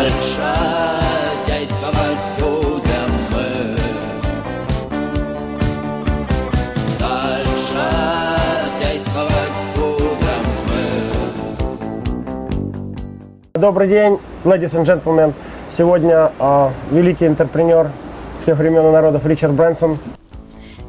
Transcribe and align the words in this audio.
Дальше 0.00 0.40
действовать 1.46 2.24
будем 2.38 3.10
мы 3.32 3.76
Дальше 6.98 7.84
действовать 8.80 9.58
будем 9.76 10.42
мы 13.52 13.60
Добрый 13.60 13.88
день, 13.88 14.18
ladies 14.44 14.72
and 14.72 14.86
gentlemen. 14.86 15.34
Сегодня 15.70 16.32
а, 16.38 16.72
великий 16.90 17.26
интерпренер 17.26 17.90
всех 18.40 18.56
времен 18.56 18.86
и 18.86 18.90
народов 18.90 19.26
Ричард 19.26 19.52
Брэнсон. 19.52 19.98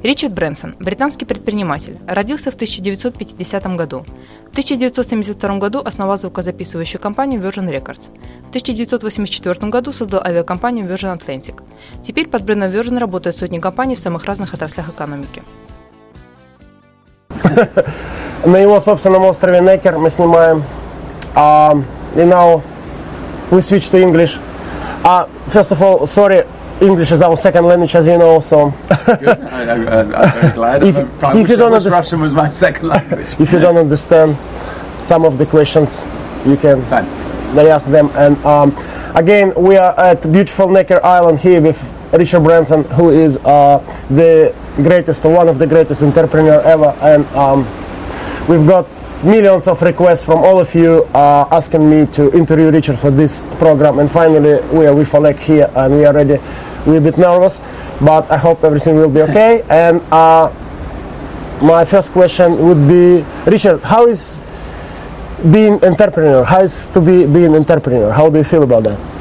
Ричард 0.04 0.34
Брэнсон– 0.34 0.76
британский 0.80 1.26
предприниматель. 1.26 2.00
Родился 2.08 2.50
в 2.50 2.56
1950 2.56 3.76
году. 3.76 4.04
В 4.48 4.52
1972 4.52 5.58
году 5.58 5.80
основал 5.86 6.18
звукозаписывающую 6.18 7.00
компанию 7.00 7.40
Virgin 7.40 7.70
Records. 7.70 8.08
В 8.46 8.50
1984 8.50 9.70
году 9.70 9.94
создал 9.94 10.22
авиакомпанию 10.26 10.88
Virgin 10.88 11.16
Atlantic. 11.20 11.62
Теперь 12.04 12.28
под 12.28 12.44
брендом 12.44 12.72
Virgin 12.72 12.98
работают 12.98 13.38
сотни 13.38 13.60
компаний 13.60 13.96
в 13.96 14.00
самых 14.00 14.26
разных 14.26 14.56
отраслях 14.56 14.90
экономики. 14.90 15.44
На 18.46 18.58
его 18.58 18.80
собственном 18.80 19.26
острове 19.26 19.60
Некер 19.62 20.00
мы 20.00 20.10
снимаем. 20.10 20.64
А, 21.36 21.78
и 22.16 22.22
now 22.22 22.64
we 23.52 23.60
switch 23.60 23.92
to 23.92 24.02
English. 24.02 24.40
Uh, 25.04 25.28
first 25.48 25.72
of 25.72 25.80
all, 25.82 26.08
sorry, 26.08 26.46
English 26.82 27.12
is 27.12 27.22
our 27.22 27.38
second 27.38 27.66
language, 27.66 27.96
as 27.96 28.08
you 28.08 28.18
know. 28.18 28.40
So 28.40 28.72
Good. 29.20 29.40
I, 29.42 29.72
I'm 29.74 30.32
very 30.32 30.54
glad. 30.54 30.84
If- 30.90 30.98
if 31.36 31.50
you 31.50 31.56
don't 31.58 31.74
understand, 31.74 31.94
Russian 32.04 32.22
was 32.22 32.34
my 32.34 32.50
second 32.50 32.88
language. 32.90 33.40
if 33.40 33.52
you 33.54 33.60
don't 33.60 33.78
understand 33.78 34.36
some 35.06 35.24
of 35.26 35.38
the 35.38 35.46
questions, 35.46 36.06
you 36.46 36.58
can 36.58 36.82
Fine. 36.86 37.06
they 37.56 37.70
ask 37.72 37.88
them. 37.88 38.10
And 38.16 38.36
um, 38.46 38.76
again, 39.16 39.54
we 39.56 39.78
are 39.78 39.94
at 40.00 40.22
beautiful 40.32 40.70
Necker 40.70 41.00
Island 41.06 41.40
here 41.40 41.62
with 41.62 41.80
Richard 42.14 42.42
Branson, 42.42 42.84
who 42.86 43.10
is 43.12 43.38
uh, 43.46 43.78
the 44.10 44.54
greatest, 44.78 45.24
one 45.24 45.48
of 45.48 45.60
the 45.60 45.68
greatest 45.68 46.02
entrepreneur 46.02 46.60
ever. 46.62 46.96
And 47.02 47.26
um, 47.36 47.60
we've 48.48 48.68
got 48.68 48.88
millions 49.24 49.68
of 49.68 49.80
requests 49.84 50.26
from 50.26 50.40
all 50.40 50.60
of 50.60 50.74
you 50.74 51.04
uh, 51.14 51.48
asking 51.52 51.88
me 51.90 52.08
to 52.08 52.32
interview 52.36 52.72
Richard 52.72 52.98
for 52.98 53.12
this 53.12 53.42
program. 53.60 54.00
And 54.00 54.10
finally, 54.10 54.60
we 54.76 54.88
are 54.88 54.96
with 54.96 55.14
Oleg 55.14 55.38
here, 55.38 55.70
and 55.76 55.98
we 55.98 56.06
are 56.06 56.14
ready. 56.14 56.40
A 56.88 57.00
bit 57.00 57.18
nervous, 57.18 57.62
but 58.02 58.30
I 58.32 58.38
hope 58.38 58.64
everything 58.64 58.96
will 58.96 59.10
be 59.10 59.22
okay. 59.22 59.64
And 59.70 60.02
uh, 60.12 60.52
my 61.62 61.86
first 61.86 62.12
question 62.12 62.58
would 62.58 62.88
be, 62.88 63.24
Richard, 63.46 63.82
how 63.82 64.08
is 64.08 64.46
being 65.52 65.84
entrepreneur? 65.84 66.44
How 66.44 66.62
is 66.62 66.88
to 66.88 67.02
be 67.02 67.26
being 67.26 67.56
entrepreneur? 67.56 68.12
How 68.12 68.30
do 68.30 68.38
you 68.38 68.44
feel 68.44 68.64
about 68.64 68.84
that? 68.84 69.00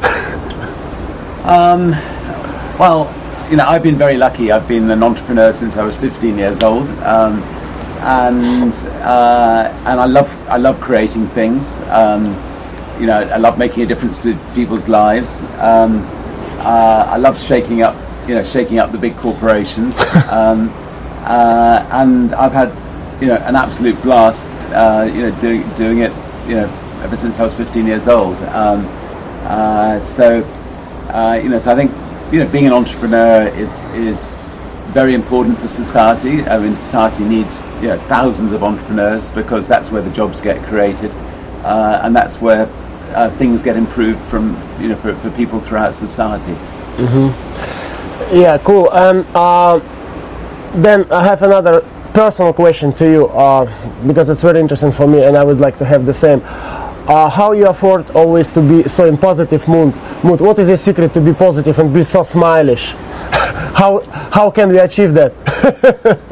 Well, 2.81 3.12
you 3.50 3.58
know, 3.58 3.66
I've 3.66 3.83
been 3.83 3.97
very 3.97 4.16
lucky. 4.16 4.53
I've 4.53 4.66
been 4.66 4.91
an 4.91 5.03
entrepreneur 5.03 5.53
since 5.53 5.77
I 5.77 5.84
was 5.84 5.98
15 5.98 6.38
years 6.38 6.62
old, 6.62 6.88
um, 7.05 7.42
and 8.00 8.72
uh, 9.03 9.70
and 9.84 10.00
I 10.00 10.06
love 10.06 10.48
I 10.48 10.56
love 10.56 10.81
creating 10.81 11.27
things. 11.28 11.78
Um, 11.88 12.34
you 12.98 13.06
know, 13.06 13.19
I 13.19 13.36
love 13.36 13.58
making 13.58 13.83
a 13.83 13.86
difference 13.86 14.22
to 14.22 14.34
people's 14.55 14.88
lives. 14.88 15.42
Um, 15.58 16.06
uh, 16.61 17.06
I 17.08 17.16
love 17.16 17.41
shaking 17.41 17.83
up, 17.83 17.97
you 18.28 18.34
know, 18.34 18.44
shaking 18.44 18.78
up 18.78 18.92
the 18.92 18.98
big 18.98 19.16
corporations. 19.16 20.00
Um, 20.30 20.70
uh, 21.25 21.86
and 21.92 22.33
I've 22.34 22.53
had, 22.53 22.70
you 23.20 23.28
know, 23.28 23.36
an 23.36 23.55
absolute 23.55 24.00
blast, 24.03 24.48
uh, 24.72 25.08
you 25.12 25.22
know, 25.28 25.41
doing 25.41 25.69
doing 25.75 25.98
it, 25.98 26.12
you 26.48 26.55
know, 26.56 26.66
ever 27.03 27.16
since 27.16 27.38
I 27.38 27.42
was 27.42 27.55
15 27.55 27.86
years 27.86 28.08
old. 28.08 28.36
Um, 28.44 28.86
uh, 29.42 30.00
so, 30.00 30.42
uh, 31.12 31.38
you 31.42 31.48
know, 31.48 31.58
so 31.58 31.72
I 31.72 31.75
think, 31.75 31.92
you 32.33 32.42
know, 32.42 32.50
being 32.50 32.66
an 32.66 32.72
entrepreneur 32.72 33.48
is 33.48 33.83
is 33.94 34.33
very 34.91 35.14
important 35.14 35.58
for 35.58 35.69
society. 35.69 36.42
I 36.42 36.58
mean, 36.58 36.75
society 36.75 37.25
needs 37.25 37.65
you 37.81 37.88
know 37.88 37.99
thousands 38.09 38.53
of 38.53 38.62
entrepreneurs 38.62 39.31
because 39.31 39.69
that's 39.69 39.91
where 39.91 40.03
the 40.03 40.10
jobs 40.10 40.41
get 40.41 40.62
created, 40.65 41.10
uh, 41.65 42.00
and 42.03 42.15
that's 42.15 42.41
where 42.41 42.66
uh, 43.15 43.31
things 43.37 43.62
get 43.62 43.76
improved 43.76 44.20
from 44.28 44.56
you 44.81 44.89
know 44.89 44.97
for, 44.97 45.15
for 45.17 45.31
people 45.31 45.61
throughout 45.61 45.95
society. 45.95 46.55
Mhm. 46.97 47.33
Yeah, 48.33 48.59
cool. 48.59 48.91
And 48.93 49.27
uh, 49.35 49.81
then 50.75 51.11
I 51.11 51.23
have 51.25 51.43
another 51.43 51.83
personal 52.13 52.53
question 52.53 52.93
to 52.95 53.05
you 53.11 53.27
uh, 53.29 53.65
because 54.07 54.29
it's 54.29 54.43
very 54.43 54.61
interesting 54.61 54.93
for 54.93 55.07
me, 55.07 55.25
and 55.25 55.37
I 55.37 55.45
would 55.45 55.59
like 55.61 55.79
to 55.79 55.85
have 55.85 56.07
the 56.07 56.15
same. 56.15 56.43
Uh, 57.09 57.29
how 57.29 57.53
you 57.53 57.67
afford 57.67 58.11
always 58.11 58.53
to 58.53 58.61
be 58.61 58.89
so 58.89 59.07
in 59.07 59.17
positive 59.17 59.67
mood? 59.67 59.95
Mood. 60.23 60.41
What 60.41 60.59
is 60.59 60.69
your 60.69 60.77
secret 60.77 61.12
to 61.15 61.21
be 61.21 61.33
positive 61.33 61.79
and 61.79 61.93
be 61.93 62.03
so 62.05 62.21
smilish? 62.21 62.95
how 63.75 64.01
how 64.31 64.51
can 64.51 64.69
we 64.69 64.79
achieve 64.79 65.15
that? 65.15 65.33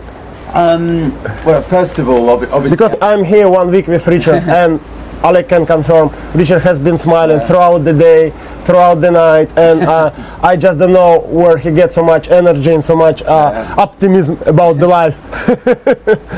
Well, 0.58 1.62
first 1.62 1.98
of 1.98 2.08
all, 2.08 2.28
obviously, 2.30 2.70
Because 2.70 2.96
I'm 3.00 3.22
here 3.22 3.48
one 3.48 3.70
week 3.70 3.86
with 3.86 4.06
Richard 4.08 4.42
and 4.48 4.80
Oleg 5.24 5.48
can 5.48 5.66
confirm 5.66 6.10
Richard 6.34 6.60
has 6.60 6.78
been 6.78 6.96
smiling 6.98 7.40
throughout 7.40 7.78
the 7.78 7.92
day, 7.92 8.30
throughout 8.64 8.96
the 8.96 9.10
night, 9.10 9.50
and 9.58 9.82
uh, 9.82 10.10
I 10.42 10.56
just 10.56 10.78
don't 10.78 10.92
know 10.92 11.20
where 11.20 11.58
he 11.58 11.70
gets 11.72 11.94
so 11.96 12.04
much 12.04 12.28
energy 12.30 12.72
and 12.72 12.84
so 12.84 12.94
much 12.94 13.22
uh, 13.22 13.74
optimism 13.78 14.38
about 14.46 14.78
the 14.78 14.86
life. 14.86 15.18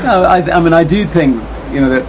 No, 0.03 0.23
I, 0.23 0.37
I 0.51 0.59
mean, 0.59 0.73
I 0.73 0.83
do 0.83 1.05
think 1.05 1.35
you 1.71 1.81
know 1.81 1.89
that 1.89 2.03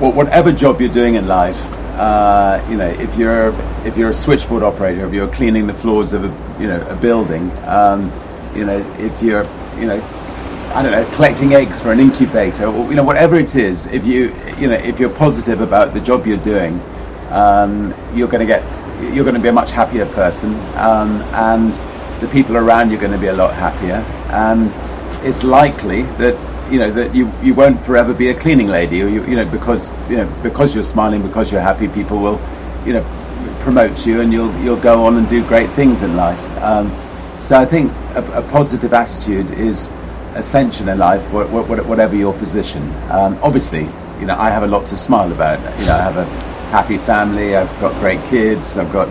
wha- 0.00 0.10
whatever 0.10 0.52
job 0.52 0.80
you're 0.80 0.92
doing 0.92 1.14
in 1.14 1.26
life, 1.26 1.60
uh, 1.98 2.62
you 2.68 2.76
know, 2.76 2.86
if 2.88 3.16
you're 3.16 3.54
if 3.86 3.96
you're 3.96 4.10
a 4.10 4.14
switchboard 4.14 4.62
operator, 4.62 5.06
if 5.06 5.14
you're 5.14 5.28
cleaning 5.28 5.66
the 5.66 5.74
floors 5.74 6.12
of 6.12 6.24
a 6.24 6.60
you 6.60 6.66
know 6.68 6.80
a 6.88 6.96
building, 6.96 7.50
um, 7.66 8.12
you 8.54 8.64
know, 8.64 8.78
if 8.98 9.22
you're 9.22 9.46
you 9.78 9.86
know, 9.86 10.00
I 10.72 10.82
don't 10.82 10.92
know, 10.92 11.04
collecting 11.16 11.52
eggs 11.52 11.82
for 11.82 11.90
an 11.90 11.98
incubator, 11.98 12.66
or 12.66 12.88
you 12.88 12.94
know, 12.94 13.02
whatever 13.02 13.34
it 13.36 13.56
is, 13.56 13.86
if 13.86 14.06
you 14.06 14.32
you 14.56 14.68
know 14.68 14.74
if 14.74 15.00
you're 15.00 15.10
positive 15.10 15.60
about 15.60 15.94
the 15.94 16.00
job 16.00 16.26
you're 16.26 16.36
doing, 16.38 16.80
um, 17.30 17.92
you're 18.14 18.28
going 18.28 18.40
to 18.40 18.46
get 18.46 18.62
you're 19.12 19.24
going 19.24 19.34
to 19.34 19.40
be 19.40 19.48
a 19.48 19.52
much 19.52 19.72
happier 19.72 20.06
person, 20.06 20.54
um, 20.76 21.22
and 21.34 21.74
the 22.20 22.28
people 22.28 22.56
around 22.56 22.90
you 22.90 22.98
are 22.98 23.00
going 23.00 23.12
to 23.12 23.18
be 23.18 23.26
a 23.26 23.34
lot 23.34 23.52
happier, 23.52 23.96
and 24.30 24.70
it's 25.26 25.42
likely 25.42 26.02
that 26.18 26.38
you 26.70 26.78
know 26.78 26.90
that 26.92 27.12
you, 27.14 27.28
you 27.42 27.52
won't 27.52 27.80
forever 27.80 28.14
be 28.14 28.28
a 28.28 28.34
cleaning 28.34 28.68
lady, 28.68 29.02
or 29.02 29.08
you, 29.08 29.24
you 29.26 29.34
know 29.34 29.44
because 29.44 29.90
you 30.08 30.18
know 30.18 30.40
because 30.40 30.72
you're 30.72 30.84
smiling, 30.84 31.20
because 31.20 31.50
you're 31.50 31.60
happy, 31.60 31.88
people 31.88 32.20
will 32.20 32.40
you 32.86 32.92
know 32.92 33.02
promote 33.58 34.06
you, 34.06 34.20
and 34.20 34.32
you'll 34.32 34.54
you'll 34.60 34.80
go 34.80 35.04
on 35.04 35.16
and 35.16 35.28
do 35.28 35.44
great 35.48 35.68
things 35.70 36.02
in 36.02 36.14
life. 36.16 36.40
Um, 36.62 36.94
so 37.38 37.58
I 37.58 37.64
think 37.64 37.90
a, 38.14 38.38
a 38.38 38.42
positive 38.50 38.92
attitude 38.92 39.50
is 39.50 39.90
essential 40.36 40.88
in 40.88 40.98
life, 40.98 41.32
wha- 41.32 41.46
wha- 41.46 41.62
wha- 41.62 41.82
whatever 41.84 42.14
your 42.16 42.32
position. 42.34 42.82
Um, 43.10 43.38
obviously, 43.42 43.84
you 44.20 44.26
know 44.26 44.36
I 44.38 44.50
have 44.50 44.62
a 44.62 44.66
lot 44.68 44.86
to 44.88 44.96
smile 44.96 45.32
about. 45.32 45.58
You 45.80 45.86
know 45.86 45.94
I 45.94 46.02
have 46.02 46.16
a 46.16 46.24
happy 46.70 46.98
family. 46.98 47.56
I've 47.56 47.80
got 47.80 47.92
great 48.00 48.22
kids. 48.26 48.76
I've 48.78 48.92
got 48.92 49.08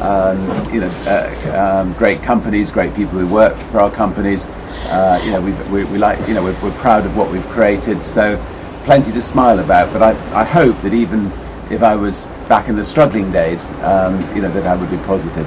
um, 0.00 0.38
you 0.74 0.80
know, 0.80 0.90
uh, 1.06 1.80
um, 1.82 1.92
great 1.92 2.22
companies, 2.22 2.72
great 2.72 2.92
people 2.94 3.18
who 3.18 3.26
work 3.32 3.56
for 3.70 3.78
our 3.78 3.90
companies. 3.90 4.48
Uh, 4.88 5.20
you 5.24 5.30
know, 5.30 5.40
we, 5.40 5.84
we 5.84 5.98
like, 5.98 6.18
you 6.26 6.34
know, 6.34 6.42
we're, 6.42 6.60
we're 6.60 6.76
proud 6.78 7.06
of 7.06 7.16
what 7.16 7.30
we've 7.30 7.46
created. 7.50 8.02
So, 8.02 8.36
plenty 8.84 9.12
to 9.12 9.22
smile 9.22 9.60
about. 9.60 9.92
But 9.92 10.02
I, 10.02 10.40
I 10.40 10.44
hope 10.44 10.76
that 10.78 10.92
even 10.92 11.30
if 11.70 11.84
I 11.84 11.94
was 11.94 12.26
back 12.48 12.68
in 12.68 12.74
the 12.74 12.82
struggling 12.82 13.30
days, 13.30 13.70
um, 13.82 14.18
you 14.34 14.42
know, 14.42 14.50
that 14.50 14.66
I 14.66 14.74
would 14.74 14.90
be 14.90 14.96
positive. 14.98 15.46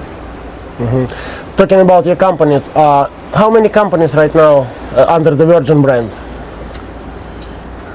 Talking 1.56 1.80
about 1.80 2.06
your 2.06 2.18
companies, 2.18 2.68
uh, 2.70 3.10
how 3.34 3.50
many 3.50 3.70
companies 3.70 4.14
right 4.14 4.34
now 4.36 4.64
uh, 4.92 5.06
under 5.08 5.34
the 5.34 5.46
Virgin 5.46 5.82
brand? 5.82 6.10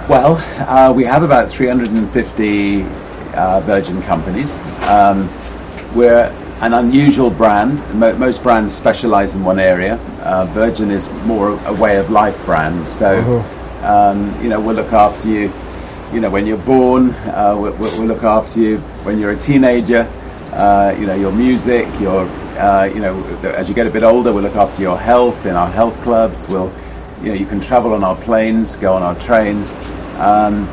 Well, 0.09 0.37
uh, 0.67 0.91
we 0.93 1.05
have 1.05 1.23
about 1.23 1.51
350 1.51 2.83
uh, 3.35 3.61
Virgin 3.61 4.01
companies. 4.03 4.61
Um, 4.89 5.29
we're 5.95 6.33
an 6.63 6.73
unusual 6.73 7.29
brand. 7.29 7.85
Mo- 7.95 8.17
most 8.17 8.43
brands 8.43 8.75
specialize 8.75 9.35
in 9.37 9.45
one 9.45 9.59
area. 9.59 9.97
Uh, 10.23 10.47
Virgin 10.47 10.91
is 10.91 11.13
more 11.27 11.61
a 11.67 11.75
way 11.75 11.99
of 11.99 12.11
life 12.11 12.43
brand. 12.47 12.87
So, 12.87 13.45
um, 13.83 14.35
you 14.43 14.49
know, 14.49 14.59
we'll 14.59 14.75
look 14.77 14.93
after 14.95 15.29
you. 15.29 15.53
You 16.13 16.21
know, 16.21 16.31
when 16.31 16.45
you're 16.47 16.59
born, 16.59 17.11
uh, 17.11 17.55
we'll, 17.61 17.73
we'll 17.77 17.97
we'll 17.99 18.09
look 18.09 18.25
after 18.25 18.59
you 18.59 18.79
when 19.05 19.19
you're 19.19 19.31
a 19.33 19.39
teenager. 19.39 20.11
Uh, 20.53 20.97
you 20.99 21.07
know, 21.07 21.15
your 21.15 21.31
music, 21.31 21.87
your, 22.01 22.27
uh, 22.61 22.85
you 22.85 23.01
know, 23.01 23.23
as 23.57 23.69
you 23.69 23.75
get 23.75 23.87
a 23.87 23.91
bit 23.91 24.03
older, 24.03 24.33
we'll 24.33 24.43
look 24.43 24.57
after 24.57 24.83
your 24.83 24.99
health 24.99 25.47
in 25.47 25.57
our 25.57 25.71
health 25.71 26.01
clubs. 26.03 26.47
We'll, 26.49 26.73
you 27.23 27.29
know, 27.29 27.35
you 27.35 27.47
can 27.47 27.61
travel 27.61 27.95
on 27.95 28.05
our 28.05 28.17
planes, 28.17 28.77
go 28.77 28.95
on 28.95 29.03
our 29.03 29.15
trains. 29.17 29.73
Um, 30.19 30.69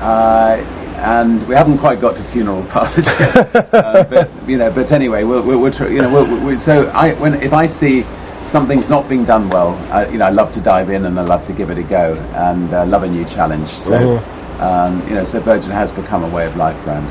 uh, 0.00 0.56
and 0.98 1.46
we 1.46 1.54
haven't 1.54 1.78
quite 1.78 2.00
got 2.00 2.16
to 2.16 2.24
funeral 2.24 2.64
parlors 2.70 3.06
yet, 3.06 3.56
uh, 3.72 4.04
but 4.04 4.28
you 4.48 4.58
know. 4.58 4.70
But 4.72 4.90
anyway, 4.90 5.22
we'll, 5.22 5.44
we'll, 5.44 5.60
we'll 5.60 5.70
tr- 5.70 5.88
you 5.88 6.02
know. 6.02 6.12
We'll, 6.12 6.44
we 6.44 6.56
so 6.56 6.88
I, 6.88 7.14
when 7.14 7.34
if 7.34 7.52
I 7.52 7.66
see 7.66 8.04
something's 8.44 8.88
not 8.88 9.08
being 9.08 9.24
done 9.24 9.48
well, 9.50 9.74
I, 9.92 10.08
you 10.08 10.18
know, 10.18 10.26
I 10.26 10.30
love 10.30 10.50
to 10.52 10.60
dive 10.60 10.90
in 10.90 11.04
and 11.04 11.18
I 11.18 11.22
love 11.22 11.44
to 11.46 11.52
give 11.52 11.70
it 11.70 11.78
a 11.78 11.82
go 11.82 12.14
and 12.34 12.72
uh, 12.72 12.86
love 12.86 13.02
a 13.02 13.08
new 13.08 13.24
challenge. 13.26 13.68
So, 13.68 14.18
um, 14.60 15.00
you 15.08 15.14
know, 15.14 15.24
so 15.24 15.40
Virgin 15.40 15.70
has 15.70 15.92
become 15.92 16.24
a 16.24 16.28
way 16.30 16.46
of 16.46 16.56
life 16.56 16.82
brand. 16.84 17.06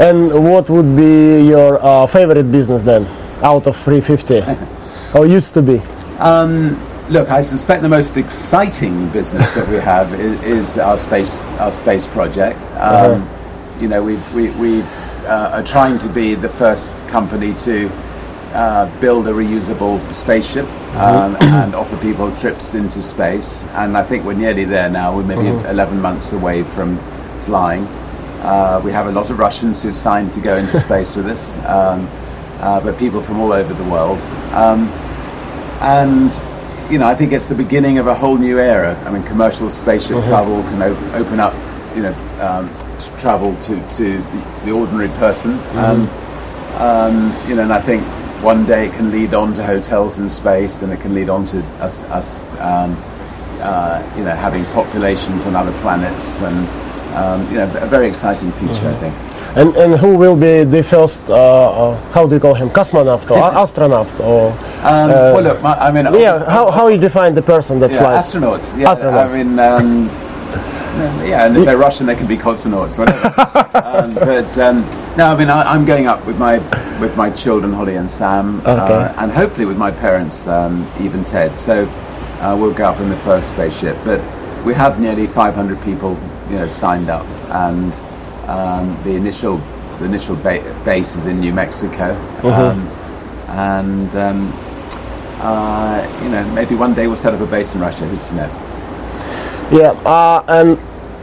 And 0.00 0.32
what 0.44 0.70
would 0.70 0.94
be 0.96 1.42
your 1.46 1.84
uh, 1.84 2.06
favorite 2.06 2.52
business 2.52 2.82
then, 2.82 3.04
out 3.42 3.66
of 3.66 3.76
350, 3.76 4.42
or 5.18 5.26
used 5.26 5.54
to 5.54 5.62
be? 5.62 5.80
Look, 7.10 7.30
I 7.30 7.40
suspect 7.40 7.80
the 7.82 7.88
most 7.88 8.18
exciting 8.18 9.08
business 9.08 9.54
that 9.54 9.66
we 9.66 9.76
have 9.76 10.12
is, 10.20 10.42
is 10.42 10.78
our 10.78 10.98
space 10.98 11.48
our 11.58 11.72
space 11.72 12.06
project. 12.06 12.58
Um, 12.76 13.22
You 13.80 13.88
know, 13.88 14.02
we 14.02 14.16
we, 14.34 14.50
we 14.60 14.82
uh, 15.26 15.56
are 15.56 15.62
trying 15.62 15.98
to 16.00 16.08
be 16.08 16.34
the 16.34 16.48
first 16.50 16.92
company 17.08 17.54
to 17.64 17.88
uh, 18.52 19.00
build 19.00 19.26
a 19.28 19.32
reusable 19.32 19.98
spaceship 20.12 20.66
um, 20.96 21.36
and 21.40 21.74
offer 21.74 21.96
people 21.98 22.30
trips 22.36 22.74
into 22.74 23.02
space. 23.02 23.64
And 23.74 23.96
I 23.96 24.02
think 24.02 24.24
we're 24.24 24.34
nearly 24.34 24.64
there 24.64 24.90
now. 24.90 25.14
We're 25.16 25.24
maybe 25.24 25.48
11 25.68 26.00
months 26.00 26.32
away 26.32 26.62
from 26.64 26.98
flying. 27.44 27.86
Uh, 28.42 28.80
we 28.84 28.92
have 28.92 29.06
a 29.06 29.12
lot 29.12 29.30
of 29.30 29.38
Russians 29.38 29.82
who've 29.82 29.96
signed 29.96 30.32
to 30.34 30.40
go 30.40 30.56
into 30.56 30.76
space 30.88 31.16
with 31.16 31.26
us, 31.26 31.54
um, 31.66 32.06
uh, 32.60 32.80
but 32.80 32.98
people 32.98 33.22
from 33.22 33.40
all 33.40 33.52
over 33.52 33.72
the 33.74 33.84
world. 33.90 34.18
Um, 34.52 34.88
and 35.80 36.32
you 36.90 36.98
know, 36.98 37.06
I 37.06 37.14
think 37.14 37.32
it's 37.32 37.46
the 37.46 37.54
beginning 37.54 37.98
of 37.98 38.06
a 38.06 38.14
whole 38.14 38.36
new 38.38 38.58
era. 38.58 38.96
I 39.04 39.10
mean, 39.10 39.22
commercial 39.24 39.68
spaceship 39.68 40.16
travel 40.24 40.62
can 40.64 40.80
o- 40.82 41.12
open 41.14 41.38
up, 41.38 41.52
you 41.94 42.02
know, 42.02 42.14
um, 42.40 42.68
t- 42.98 43.10
travel 43.20 43.54
to, 43.56 43.74
to 43.92 44.16
the, 44.18 44.60
the 44.64 44.70
ordinary 44.72 45.08
person, 45.18 45.58
and 45.74 46.08
um, 46.80 47.48
you 47.48 47.54
know, 47.56 47.62
and 47.62 47.72
I 47.72 47.80
think 47.80 48.02
one 48.42 48.64
day 48.64 48.86
it 48.86 48.94
can 48.94 49.10
lead 49.10 49.34
on 49.34 49.52
to 49.54 49.62
hotels 49.64 50.18
in 50.18 50.30
space, 50.30 50.80
and 50.82 50.92
it 50.92 51.00
can 51.00 51.14
lead 51.14 51.28
on 51.28 51.44
to 51.46 51.58
us, 51.82 52.04
us 52.04 52.42
um, 52.60 52.96
uh, 53.60 54.00
you 54.16 54.24
know, 54.24 54.34
having 54.34 54.64
populations 54.66 55.44
on 55.46 55.54
other 55.56 55.72
planets, 55.80 56.40
and 56.40 56.66
um, 57.16 57.46
you 57.52 57.58
know, 57.58 57.64
a 57.82 57.86
very 57.86 58.08
exciting 58.08 58.50
future, 58.52 58.88
I 58.88 58.94
think. 58.94 59.14
And, 59.58 59.74
and 59.76 59.98
who 59.98 60.16
will 60.16 60.36
be 60.36 60.62
the 60.62 60.82
first, 60.84 61.28
uh, 61.28 61.34
uh, 61.34 62.00
how 62.12 62.26
do 62.28 62.34
you 62.36 62.40
call 62.40 62.54
him, 62.54 62.70
cosmonaut 62.70 63.28
or 63.30 63.38
astronaut? 63.62 64.20
Or, 64.20 64.52
Um, 64.84 65.08
well, 65.10 65.42
look, 65.42 65.64
I 65.64 65.90
mean, 65.90 66.04
yeah, 66.14 66.38
how, 66.48 66.70
how 66.70 66.86
you 66.86 66.98
define 66.98 67.34
the 67.34 67.42
person 67.42 67.80
that 67.80 67.90
Yeah, 67.90 67.98
flies? 67.98 68.30
astronauts. 68.30 68.78
Yeah, 68.78 68.92
Astronauts. 68.92 69.30
I 69.30 69.36
mean, 69.36 69.58
um, 69.58 70.08
yeah, 71.26 71.46
and 71.46 71.56
if 71.56 71.64
they're 71.64 71.76
Russian, 71.76 72.06
they 72.06 72.14
can 72.14 72.28
be 72.28 72.36
cosmonauts, 72.36 72.98
whatever. 72.98 73.28
um, 73.84 74.14
but 74.14 74.56
um, 74.58 74.82
no, 75.16 75.26
I 75.32 75.36
mean, 75.36 75.50
I, 75.50 75.62
I'm 75.72 75.84
going 75.84 76.06
up 76.06 76.24
with 76.24 76.38
my 76.38 76.58
with 77.00 77.16
my 77.16 77.30
children, 77.30 77.72
Holly 77.72 77.96
and 77.96 78.08
Sam, 78.10 78.60
Okay. 78.60 78.70
uh, 78.70 79.22
and 79.22 79.30
hopefully 79.32 79.66
with 79.66 79.76
my 79.78 79.90
parents, 79.90 80.46
um, 80.46 80.86
Eve 81.00 81.14
and 81.14 81.26
Ted. 81.26 81.58
So 81.58 81.86
uh, 82.40 82.56
we'll 82.58 82.74
go 82.74 82.86
up 82.86 83.00
in 83.00 83.08
the 83.10 83.16
first 83.18 83.50
spaceship. 83.50 83.96
But 84.04 84.20
we 84.64 84.74
have 84.74 85.00
nearly 85.00 85.26
500 85.26 85.80
people, 85.82 86.16
you 86.50 86.56
know, 86.58 86.66
signed 86.66 87.08
up, 87.10 87.26
and 87.50 87.92
um, 88.48 88.96
the 89.04 89.14
initial 89.14 89.58
the 89.98 90.04
initial 90.04 90.36
ba- 90.36 90.82
base 90.84 91.16
is 91.16 91.26
in 91.26 91.40
New 91.40 91.52
Mexico, 91.52 92.16
um, 92.44 92.86
and. 93.48 94.14
Um, 94.16 94.52
uh, 95.40 96.20
you 96.22 96.28
know, 96.30 96.44
maybe 96.52 96.74
one 96.74 96.94
day 96.94 97.06
we'll 97.06 97.16
set 97.16 97.32
up 97.32 97.40
a 97.40 97.46
base 97.46 97.74
in 97.74 97.80
Russia. 97.80 98.04
Who's 98.06 98.26
to 98.28 98.34
know? 98.34 98.50
Yeah, 99.70 99.90
uh, 100.04 100.42
and 100.48 100.78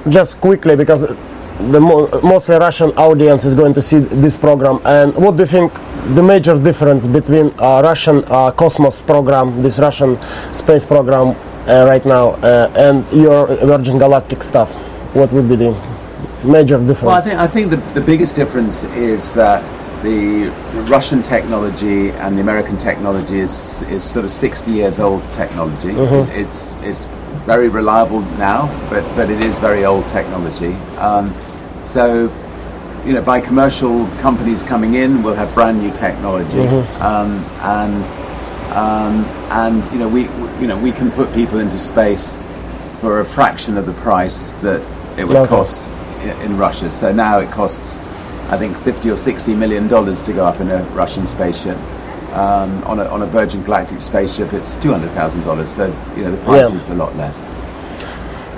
just 0.10 0.40
quickly 0.40 0.76
because 0.76 1.02
the 1.02 1.80
mo- 1.80 2.08
mostly 2.24 2.56
Russian 2.58 2.92
audience 2.92 3.44
is 3.44 3.54
going 3.54 3.74
to 3.74 3.82
see 3.82 4.00
this 4.00 4.38
program. 4.38 4.80
And 4.86 5.14
what 5.16 5.36
do 5.36 5.44
you 5.44 5.48
think 5.48 5.74
the 6.16 6.24
major 6.24 6.58
difference 6.58 7.08
between 7.08 7.48
uh, 7.60 7.82
Russian 7.84 8.24
uh, 8.28 8.52
Cosmos 8.52 9.02
program, 9.02 9.62
this 9.62 9.80
Russian 9.80 10.18
space 10.54 10.86
program 10.86 11.36
uh, 11.68 11.86
right 11.86 12.06
now, 12.06 12.30
uh, 12.36 12.72
and 12.76 13.06
your 13.12 13.48
Virgin 13.48 13.98
Galactic 13.98 14.44
stuff? 14.44 14.74
What 15.14 15.32
would 15.34 15.50
be 15.50 15.56
the 15.56 15.95
major 16.46 16.78
difference? 16.78 17.02
Well, 17.04 17.16
I 17.16 17.22
think 17.22 17.40
I 17.40 17.48
think 17.48 17.70
the, 17.72 17.78
the 18.00 18.02
biggest 18.02 18.36
difference 18.36 18.84
is 18.84 19.34
that 19.34 19.64
the 20.04 20.50
Russian 20.90 21.24
technology 21.24 22.12
and 22.12 22.38
the 22.38 22.42
American 22.42 22.78
technology 22.78 23.40
is 23.40 23.82
is 23.84 24.04
sort 24.04 24.26
of 24.26 24.32
60 24.32 24.72
years 24.72 25.00
old 25.00 25.22
technology. 25.34 25.90
It's 26.40 26.74
it's 26.84 27.06
very 27.46 27.70
reliable 27.70 28.22
now, 28.38 28.68
but 28.90 29.04
but 29.16 29.30
it 29.30 29.44
is 29.44 29.60
very 29.60 29.86
old 29.86 30.08
technology. 30.08 30.74
Um, 30.98 31.34
so. 31.82 32.32
You 33.06 33.14
know, 33.14 33.22
by 33.22 33.40
commercial 33.40 34.08
companies 34.18 34.64
coming 34.64 34.96
in, 34.96 35.22
we'll 35.22 35.36
have 35.36 35.54
brand 35.54 35.78
new 35.80 35.92
technology, 35.94 36.66
um, 37.02 37.38
and 37.62 38.04
um, 38.76 39.24
and 39.52 39.94
you 39.94 40.00
know 40.00 40.08
we 40.08 40.24
you 40.60 40.66
know 40.66 40.76
we 40.76 40.92
can 40.92 41.12
put 41.12 41.32
people 41.32 41.60
into 41.60 41.78
space 41.78 42.42
for 43.00 43.20
a 43.20 43.26
fraction 43.26 43.78
of 43.78 43.86
the 43.86 43.94
price 43.94 44.56
that 44.56 44.82
it 45.20 45.24
would 45.28 45.36
Okay. 45.38 45.50
cost 45.50 45.84
in 46.42 46.58
Russia. 46.58 46.90
So 46.90 47.12
now 47.12 47.40
it 47.40 47.52
costs, 47.52 48.00
I 48.50 48.58
think, 48.58 48.78
50 48.78 49.10
or 49.12 49.18
60 49.18 49.54
million 49.56 49.88
dollars 49.88 50.22
to 50.24 50.34
go 50.34 50.46
up 50.46 50.60
in 50.60 50.70
a 50.70 50.84
Russian 50.94 51.26
spaceship. 51.26 51.78
Um, 52.34 52.84
on, 52.84 53.00
a, 53.00 53.06
on 53.06 53.22
a 53.22 53.26
Virgin 53.26 53.64
Galactic 53.64 54.02
spaceship, 54.02 54.52
it's 54.52 54.76
$200,000. 54.76 55.66
So, 55.68 55.86
you 56.18 56.24
know, 56.24 56.32
the 56.32 56.44
price 56.44 56.70
Yeah. 56.70 56.76
is 56.76 56.90
a 56.90 56.96
lot 56.96 57.16
less. 57.16 57.46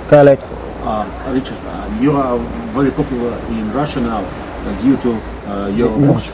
Correct. 0.08 0.42
Uh, 0.82 1.06
Richard, 1.32 1.58
uh, 1.66 1.98
you 2.00 2.12
are 2.16 2.38
very 2.74 2.90
popular 2.90 3.36
in 3.50 3.72
Russia 3.72 4.00
now 4.00 4.18
uh, 4.24 4.82
due 4.82 4.96
to 4.96 5.10
uh, 5.46 5.68
your 5.68 5.90
books. 5.98 6.32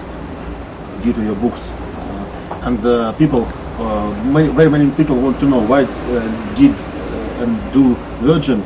Due 1.02 1.12
to 1.12 1.22
your 1.22 1.34
books, 1.36 1.68
uh, 1.68 2.62
and 2.64 2.78
uh, 2.86 3.12
people, 3.14 3.44
uh, 3.78 4.08
many, 4.32 4.48
very 4.48 4.70
many 4.70 4.90
people 4.92 5.16
want 5.16 5.38
to 5.40 5.46
know 5.46 5.60
why 5.66 5.82
uh, 5.82 6.54
did 6.54 6.70
uh, 6.72 7.42
and 7.42 7.72
do 7.74 7.94
Virgin 8.24 8.62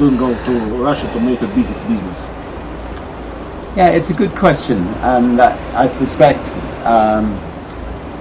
don't 0.00 0.16
go 0.16 0.32
to 0.46 0.52
Russia 0.82 1.06
to 1.12 1.20
make 1.20 1.42
a 1.42 1.46
big 1.48 1.66
business. 1.86 2.24
Yeah, 3.76 3.90
it's 3.90 4.08
a 4.08 4.14
good 4.14 4.30
question, 4.30 4.78
and 5.04 5.38
I 5.40 5.86
suspect 5.86 6.42
um, 6.86 7.38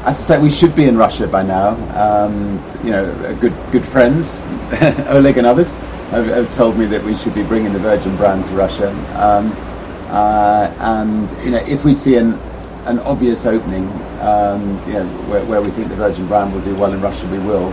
I 0.03 0.11
suspect 0.11 0.41
we 0.41 0.49
should 0.49 0.75
be 0.75 0.83
in 0.85 0.97
Russia 0.97 1.25
by 1.25 1.41
now. 1.41 1.69
Um, 1.95 2.61
you 2.83 2.91
know, 2.91 3.37
good 3.39 3.53
good 3.71 3.85
friends, 3.85 4.39
Oleg 5.07 5.37
and 5.37 5.47
others, 5.47 5.71
have, 6.11 6.25
have 6.27 6.51
told 6.51 6.77
me 6.77 6.85
that 6.87 7.01
we 7.01 7.15
should 7.15 7.33
be 7.33 7.43
bringing 7.43 7.71
the 7.71 7.79
Virgin 7.79 8.15
brand 8.17 8.43
to 8.45 8.53
Russia. 8.53 8.91
Um, 9.15 9.55
uh, 10.09 10.73
and 10.79 11.31
you 11.45 11.51
know, 11.51 11.63
if 11.65 11.85
we 11.85 11.93
see 11.93 12.15
an 12.17 12.33
an 12.87 12.99
obvious 12.99 13.45
opening, 13.45 13.87
um, 14.19 14.61
you 14.85 14.95
know, 14.95 15.05
where, 15.29 15.45
where 15.45 15.61
we 15.61 15.69
think 15.71 15.87
the 15.87 15.95
Virgin 15.95 16.27
brand 16.27 16.53
will 16.53 16.61
do 16.61 16.75
well 16.75 16.91
in 16.91 16.99
Russia, 17.01 17.25
we 17.27 17.39
will. 17.39 17.71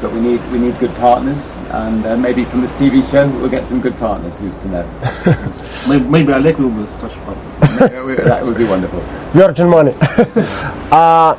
But 0.00 0.12
we 0.12 0.20
need 0.20 0.40
we 0.50 0.58
need 0.58 0.78
good 0.78 0.94
partners, 0.94 1.56
and 1.70 2.06
uh, 2.06 2.16
maybe 2.16 2.44
from 2.44 2.62
this 2.62 2.72
TV 2.72 3.08
show 3.10 3.28
we'll 3.38 3.50
get 3.50 3.64
some 3.64 3.80
good 3.80 3.96
partners. 3.98 4.38
Who's 4.40 4.58
to 4.58 4.68
know? 4.68 4.84
Maybe, 5.88 6.04
maybe 6.04 6.32
Oleg 6.32 6.58
will 6.58 6.70
be 6.70 6.90
such 6.90 7.16
a 7.16 7.20
partner. 7.20 8.16
that 8.24 8.44
would 8.44 8.58
be 8.58 8.64
wonderful. 8.64 9.00
Virgin 9.32 9.68
money. 9.68 9.92
uh, 10.92 11.34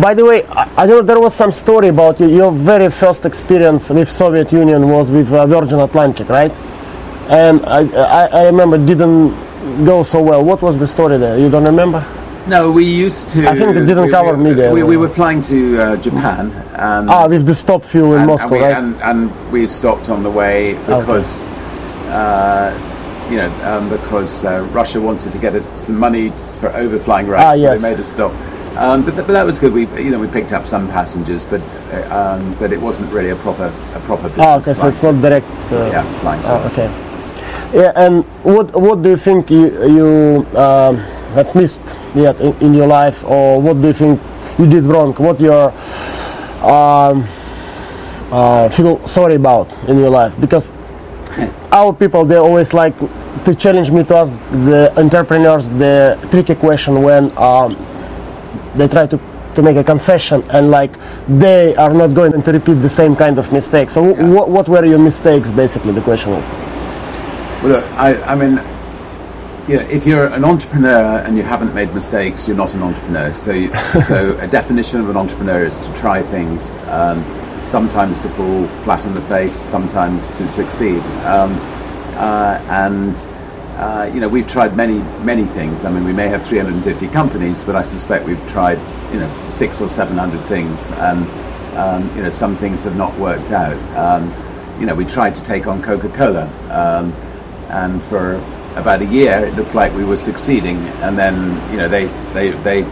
by 0.00 0.14
the 0.14 0.24
way, 0.24 0.44
I, 0.46 0.82
I 0.82 0.86
know 0.86 1.00
there 1.02 1.20
was 1.20 1.34
some 1.34 1.52
story 1.52 1.88
about 1.88 2.18
you. 2.18 2.26
Your 2.28 2.50
very 2.50 2.90
first 2.90 3.24
experience 3.24 3.90
with 3.90 4.10
Soviet 4.10 4.52
Union 4.52 4.88
was 4.88 5.12
with 5.12 5.32
uh, 5.32 5.46
Virgin 5.46 5.78
Atlantic, 5.78 6.28
right? 6.28 6.50
And 7.28 7.64
I, 7.66 7.86
I, 7.94 8.26
I 8.26 8.44
remember 8.46 8.76
it 8.76 8.86
didn't 8.86 9.30
go 9.84 10.02
so 10.02 10.20
well. 10.20 10.44
What 10.44 10.60
was 10.60 10.76
the 10.76 10.86
story 10.86 11.16
there? 11.18 11.38
You 11.38 11.48
don't 11.48 11.64
remember? 11.64 12.04
No, 12.46 12.70
we 12.70 12.84
used 12.84 13.28
to. 13.28 13.48
I 13.48 13.56
think 13.56 13.74
it 13.76 13.86
didn't 13.86 14.04
we, 14.04 14.10
cover 14.10 14.36
we, 14.36 14.44
media. 14.44 14.70
We, 14.70 14.82
we 14.82 14.96
were 14.98 15.08
flying 15.08 15.40
to 15.42 15.80
uh, 15.80 15.96
Japan. 15.96 16.52
And, 16.74 17.08
Ah, 17.08 17.26
with 17.26 17.46
the 17.46 17.54
stop 17.54 17.82
fuel 17.84 18.12
in 18.14 18.18
and, 18.20 18.26
Moscow, 18.26 18.48
and 18.48 18.52
we, 18.52 18.60
right? 18.62 18.76
and, 18.76 19.02
and 19.02 19.52
we 19.52 19.66
stopped 19.66 20.10
on 20.10 20.22
the 20.22 20.30
way 20.30 20.74
because, 20.86 21.46
uh, 22.12 22.68
you 23.30 23.38
know, 23.38 23.50
um, 23.64 23.88
because 23.88 24.44
uh, 24.44 24.62
Russia 24.72 25.00
wanted 25.00 25.32
to 25.32 25.38
get 25.38 25.54
a, 25.54 25.62
some 25.78 25.98
money 25.98 26.28
for 26.60 26.68
overflying 26.76 27.28
rights, 27.28 27.62
Ah, 27.62 27.74
so 27.76 27.76
they 27.76 27.90
made 27.90 27.98
us 27.98 28.12
stop. 28.12 28.32
Um, 28.76 29.04
but, 29.04 29.14
but 29.16 29.28
that 29.28 29.46
was 29.46 29.58
good. 29.58 29.72
We, 29.72 29.86
you 30.02 30.10
know, 30.10 30.18
we 30.18 30.26
picked 30.26 30.52
up 30.52 30.66
some 30.66 30.86
passengers, 30.88 31.46
but 31.46 31.62
uh, 31.62 32.38
um, 32.40 32.54
but 32.58 32.72
it 32.72 32.80
wasn't 32.80 33.10
really 33.12 33.30
a 33.30 33.36
proper 33.36 33.72
a 33.94 34.00
proper 34.00 34.28
business. 34.28 34.46
Ah, 34.46 34.56
okay, 34.58 34.74
so 34.74 34.88
it's 34.88 35.02
not 35.02 35.20
direct. 35.22 35.46
Uh, 35.72 35.76
Yeah, 35.92 36.20
flying 36.20 36.42
to 36.42 36.48
ah, 36.50 36.66
okay. 36.66 36.88
Yeah, 37.72 37.92
and 37.94 38.24
what 38.42 38.74
what 38.76 39.00
do 39.02 39.10
you 39.10 39.16
think 39.16 39.48
you 39.48 39.70
you 39.86 40.46
um, 40.58 40.98
have 41.38 41.54
missed 41.54 41.94
yet 42.14 42.40
in, 42.40 42.54
in 42.60 42.74
your 42.74 42.86
life, 42.86 43.24
or 43.24 43.60
what 43.60 43.80
do 43.80 43.88
you 43.88 43.92
think 43.92 44.20
you 44.58 44.66
did 44.68 44.84
wrong? 44.84 45.12
What 45.14 45.40
you're 45.40 45.70
um, 46.62 47.26
uh, 48.30 48.68
feel 48.68 49.06
sorry 49.06 49.34
about 49.34 49.70
in 49.88 49.98
your 49.98 50.10
life? 50.10 50.38
Because 50.40 50.72
our 51.72 51.92
people 51.92 52.24
they 52.24 52.36
always 52.36 52.72
like 52.72 52.94
to 53.44 53.54
challenge 53.54 53.90
me 53.90 54.04
to 54.04 54.16
ask 54.16 54.48
the 54.50 54.92
entrepreneurs 54.96 55.68
the 55.68 56.16
tricky 56.30 56.54
question 56.54 57.02
when 57.02 57.36
um, 57.36 57.76
they 58.74 58.88
try 58.88 59.06
to 59.06 59.18
to 59.54 59.62
make 59.62 59.76
a 59.76 59.84
confession 59.84 60.42
and 60.50 60.70
like 60.70 60.90
they 61.28 61.76
are 61.76 61.94
not 61.94 62.12
going 62.12 62.42
to 62.42 62.52
repeat 62.52 62.74
the 62.74 62.88
same 62.88 63.14
kind 63.14 63.38
of 63.38 63.52
mistakes. 63.52 63.94
So 63.94 64.02
what, 64.02 64.48
what 64.48 64.68
were 64.68 64.84
your 64.84 64.98
mistakes 64.98 65.50
basically 65.50 65.92
the 65.92 66.00
question 66.00 66.32
is? 66.32 66.52
Well, 67.62 67.72
look, 67.74 67.84
I, 67.92 68.20
I 68.24 68.34
mean, 68.34 68.58
you 69.68 69.76
know, 69.76 69.82
if 69.84 70.06
you're 70.06 70.26
an 70.26 70.44
entrepreneur 70.44 71.18
and 71.18 71.36
you 71.36 71.42
haven't 71.42 71.74
made 71.74 71.92
mistakes, 71.94 72.46
you're 72.46 72.56
not 72.56 72.74
an 72.74 72.82
entrepreneur. 72.82 73.34
So, 73.34 73.52
you, 73.52 73.74
so 74.00 74.38
a 74.38 74.46
definition 74.46 75.00
of 75.00 75.08
an 75.08 75.16
entrepreneur 75.16 75.64
is 75.64 75.80
to 75.80 75.92
try 75.94 76.22
things, 76.22 76.72
um, 76.88 77.24
sometimes 77.64 78.20
to 78.20 78.28
fall 78.30 78.66
flat 78.82 79.06
on 79.06 79.14
the 79.14 79.22
face, 79.22 79.54
sometimes 79.54 80.30
to 80.32 80.48
succeed. 80.48 81.00
Um, 81.24 81.56
uh, 82.16 82.62
and 82.68 83.16
uh, 83.76 84.10
you 84.12 84.20
know, 84.20 84.28
we've 84.28 84.46
tried 84.46 84.76
many, 84.76 84.98
many 85.24 85.44
things. 85.44 85.84
I 85.84 85.90
mean, 85.90 86.04
we 86.04 86.12
may 86.12 86.28
have 86.28 86.44
350 86.44 87.08
companies, 87.08 87.64
but 87.64 87.74
I 87.74 87.82
suspect 87.82 88.26
we've 88.26 88.48
tried, 88.48 88.78
you 89.12 89.18
know, 89.18 89.48
six 89.48 89.80
or 89.80 89.88
700 89.88 90.38
things. 90.42 90.90
And, 90.92 91.26
um, 91.76 92.16
you 92.16 92.22
know, 92.22 92.28
some 92.28 92.54
things 92.54 92.84
have 92.84 92.96
not 92.96 93.16
worked 93.18 93.50
out. 93.50 93.76
Um, 93.96 94.32
you 94.78 94.86
know, 94.86 94.94
we 94.94 95.04
tried 95.04 95.34
to 95.36 95.42
take 95.42 95.66
on 95.66 95.82
Coca-Cola. 95.82 96.46
Um, 96.70 97.12
and 97.70 98.00
for 98.04 98.40
about 98.76 99.02
a 99.02 99.06
year, 99.06 99.38
it 99.46 99.54
looked 99.54 99.74
like 99.74 99.92
we 99.94 100.04
were 100.04 100.16
succeeding. 100.16 100.78
And 101.02 101.16
then, 101.18 101.34
you 101.70 101.78
know, 101.78 101.88
they, 101.88 102.06
they, 102.32 102.50
they 102.50 102.82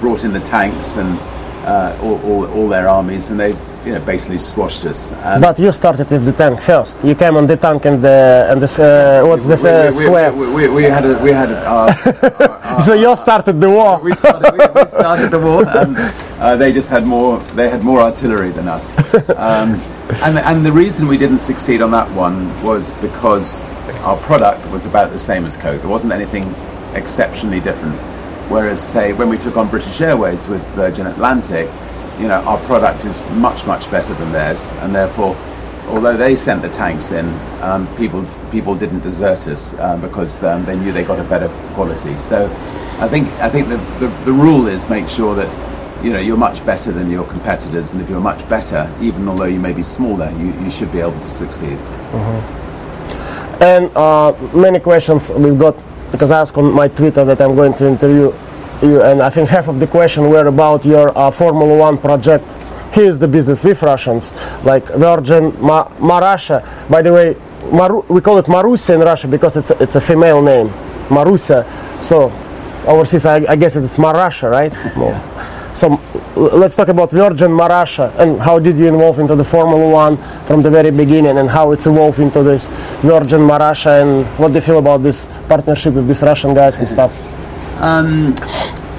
brought 0.00 0.24
in 0.24 0.32
the 0.32 0.40
tanks 0.40 0.96
and 0.96 1.18
uh, 1.64 1.96
all, 2.02 2.20
all, 2.22 2.46
all 2.52 2.68
their 2.68 2.88
armies, 2.88 3.30
and 3.30 3.40
they, 3.40 3.56
you 3.84 3.92
know, 3.92 4.00
basically 4.00 4.38
squashed 4.38 4.84
us. 4.84 5.12
And 5.12 5.42
But 5.42 5.58
you 5.58 5.72
started 5.72 6.10
with 6.10 6.24
the 6.24 6.32
tank 6.32 6.60
first. 6.60 7.02
You 7.04 7.14
came 7.14 7.36
on 7.36 7.46
the 7.46 7.56
tank 7.56 7.84
and 7.86 8.02
the 8.02 8.48
and 8.50 8.60
this 8.60 8.78
uh, 8.78 9.22
what's 9.24 9.46
this 9.46 9.64
uh, 9.64 9.90
we, 9.90 9.98
we, 9.98 10.04
square. 10.04 10.32
We, 10.32 10.46
we, 10.54 10.68
we 10.68 10.82
had 10.84 11.04
a, 11.04 11.18
we 11.22 11.30
had 11.30 11.50
a, 11.50 11.58
uh, 11.68 12.82
so 12.82 12.94
you 12.94 13.14
started 13.16 13.60
the 13.60 13.70
war. 13.70 14.00
we 14.00 14.12
started 14.14 14.52
we, 14.52 14.80
we 14.80 14.86
started 14.88 15.30
the 15.30 15.40
war, 15.40 15.66
and 15.76 15.96
uh, 16.40 16.56
they 16.56 16.72
just 16.72 16.90
had 16.90 17.06
more 17.06 17.38
they 17.54 17.68
had 17.68 17.82
more 17.82 18.00
artillery 18.00 18.50
than 18.50 18.68
us. 18.68 18.92
Um, 19.36 19.80
and 20.22 20.38
and 20.38 20.66
the 20.66 20.72
reason 20.72 21.08
we 21.08 21.16
didn't 21.16 21.38
succeed 21.38 21.80
on 21.82 21.90
that 21.90 22.10
one 22.10 22.38
was 22.62 22.94
because 22.96 23.64
our 24.04 24.18
product 24.18 24.70
was 24.70 24.84
about 24.84 25.12
the 25.12 25.18
same 25.18 25.46
as 25.46 25.56
Coke. 25.56 25.80
There 25.80 25.90
wasn't 25.90 26.12
anything 26.12 26.54
exceptionally 26.94 27.58
different. 27.60 27.96
Whereas, 28.50 28.86
say, 28.86 29.14
when 29.14 29.30
we 29.30 29.38
took 29.38 29.56
on 29.56 29.70
British 29.70 29.98
Airways 30.02 30.46
with 30.46 30.70
Virgin 30.72 31.06
Atlantic, 31.06 31.70
you 32.20 32.28
know, 32.28 32.42
our 32.44 32.58
product 32.66 33.06
is 33.06 33.22
much 33.30 33.66
much 33.66 33.90
better 33.90 34.14
than 34.14 34.32
theirs, 34.32 34.70
and 34.82 34.94
therefore. 34.94 35.36
Although 35.86 36.16
they 36.16 36.34
sent 36.34 36.62
the 36.62 36.70
tanks 36.70 37.12
in, 37.12 37.26
um, 37.60 37.86
people 37.96 38.24
people 38.50 38.74
didn't 38.74 39.00
desert 39.00 39.46
us 39.46 39.74
uh, 39.74 39.98
because 39.98 40.42
um, 40.42 40.64
they 40.64 40.78
knew 40.78 40.92
they 40.92 41.04
got 41.04 41.18
a 41.18 41.24
better 41.24 41.48
quality. 41.74 42.16
So, 42.16 42.46
I 43.00 43.08
think 43.08 43.28
I 43.40 43.50
think 43.50 43.68
the, 43.68 43.76
the, 44.00 44.08
the 44.24 44.32
rule 44.32 44.66
is 44.66 44.88
make 44.88 45.08
sure 45.08 45.34
that 45.34 46.02
you 46.02 46.10
know 46.10 46.18
you're 46.18 46.38
much 46.38 46.64
better 46.64 46.90
than 46.90 47.10
your 47.10 47.24
competitors, 47.24 47.92
and 47.92 48.00
if 48.00 48.08
you're 48.08 48.20
much 48.20 48.48
better, 48.48 48.90
even 49.02 49.28
although 49.28 49.44
you 49.44 49.60
may 49.60 49.72
be 49.72 49.82
smaller, 49.82 50.30
you, 50.38 50.52
you 50.62 50.70
should 50.70 50.90
be 50.90 51.00
able 51.00 51.20
to 51.20 51.28
succeed. 51.28 51.78
And 53.64 53.84
uh, 53.96 54.34
many 54.52 54.78
questions 54.78 55.30
we've 55.30 55.58
got 55.58 55.74
because 56.12 56.30
I 56.30 56.40
asked 56.42 56.56
on 56.58 56.70
my 56.72 56.88
Twitter 56.88 57.24
that 57.24 57.40
I'm 57.40 57.54
going 57.56 57.72
to 57.74 57.86
interview 57.88 58.26
you, 58.82 59.02
and 59.02 59.22
I 59.22 59.30
think 59.30 59.48
half 59.48 59.68
of 59.68 59.80
the 59.80 59.86
question 59.86 60.28
were 60.28 60.46
about 60.46 60.84
your 60.84 61.16
uh, 61.16 61.30
Formula 61.30 61.74
One 61.78 61.96
project. 61.96 62.44
Here's 62.92 63.18
the 63.18 63.26
business 63.26 63.64
with 63.64 63.82
Russians, 63.82 64.32
like 64.64 64.84
Virgin 65.06 65.44
Ma- 65.60 65.88
Marasha. 65.98 66.60
By 66.90 67.00
the 67.02 67.12
way, 67.12 67.36
Maru- 67.72 68.04
we 68.08 68.20
call 68.20 68.36
it 68.38 68.46
Marusia 68.46 68.94
in 68.96 69.00
Russia 69.00 69.28
because 69.28 69.56
it's 69.56 69.70
a, 69.70 69.82
it's 69.82 69.94
a 69.96 70.00
female 70.00 70.42
name, 70.42 70.68
Marusia. 71.08 71.64
So 72.04 72.30
overseas, 72.86 73.24
I, 73.26 73.36
I 73.48 73.56
guess 73.56 73.76
it's 73.76 73.96
Marasha, 73.96 74.50
right? 74.50 74.72
More. 74.96 75.14
So 75.74 76.00
let's 76.36 76.76
talk 76.76 76.88
about 76.88 77.10
Virgin 77.10 77.50
Marasha 77.50 78.14
and 78.18 78.40
how 78.40 78.58
did 78.60 78.78
you 78.78 78.86
involve 78.86 79.18
into 79.18 79.34
the 79.34 79.44
Formula 79.44 79.88
One 79.90 80.16
from 80.46 80.62
the 80.62 80.70
very 80.70 80.90
beginning 80.92 81.36
and 81.38 81.48
how 81.50 81.72
it's 81.72 81.86
evolved 81.86 82.20
into 82.20 82.42
this 82.42 82.68
Virgin 83.02 83.40
Marasha 83.40 84.00
and 84.02 84.24
what 84.38 84.48
do 84.48 84.54
you 84.54 84.60
feel 84.60 84.78
about 84.78 85.02
this 85.02 85.26
partnership 85.48 85.94
with 85.94 86.06
these 86.06 86.22
Russian 86.22 86.54
guys 86.54 86.78
and 86.78 86.88
stuff? 86.88 87.12
Um, 87.82 88.34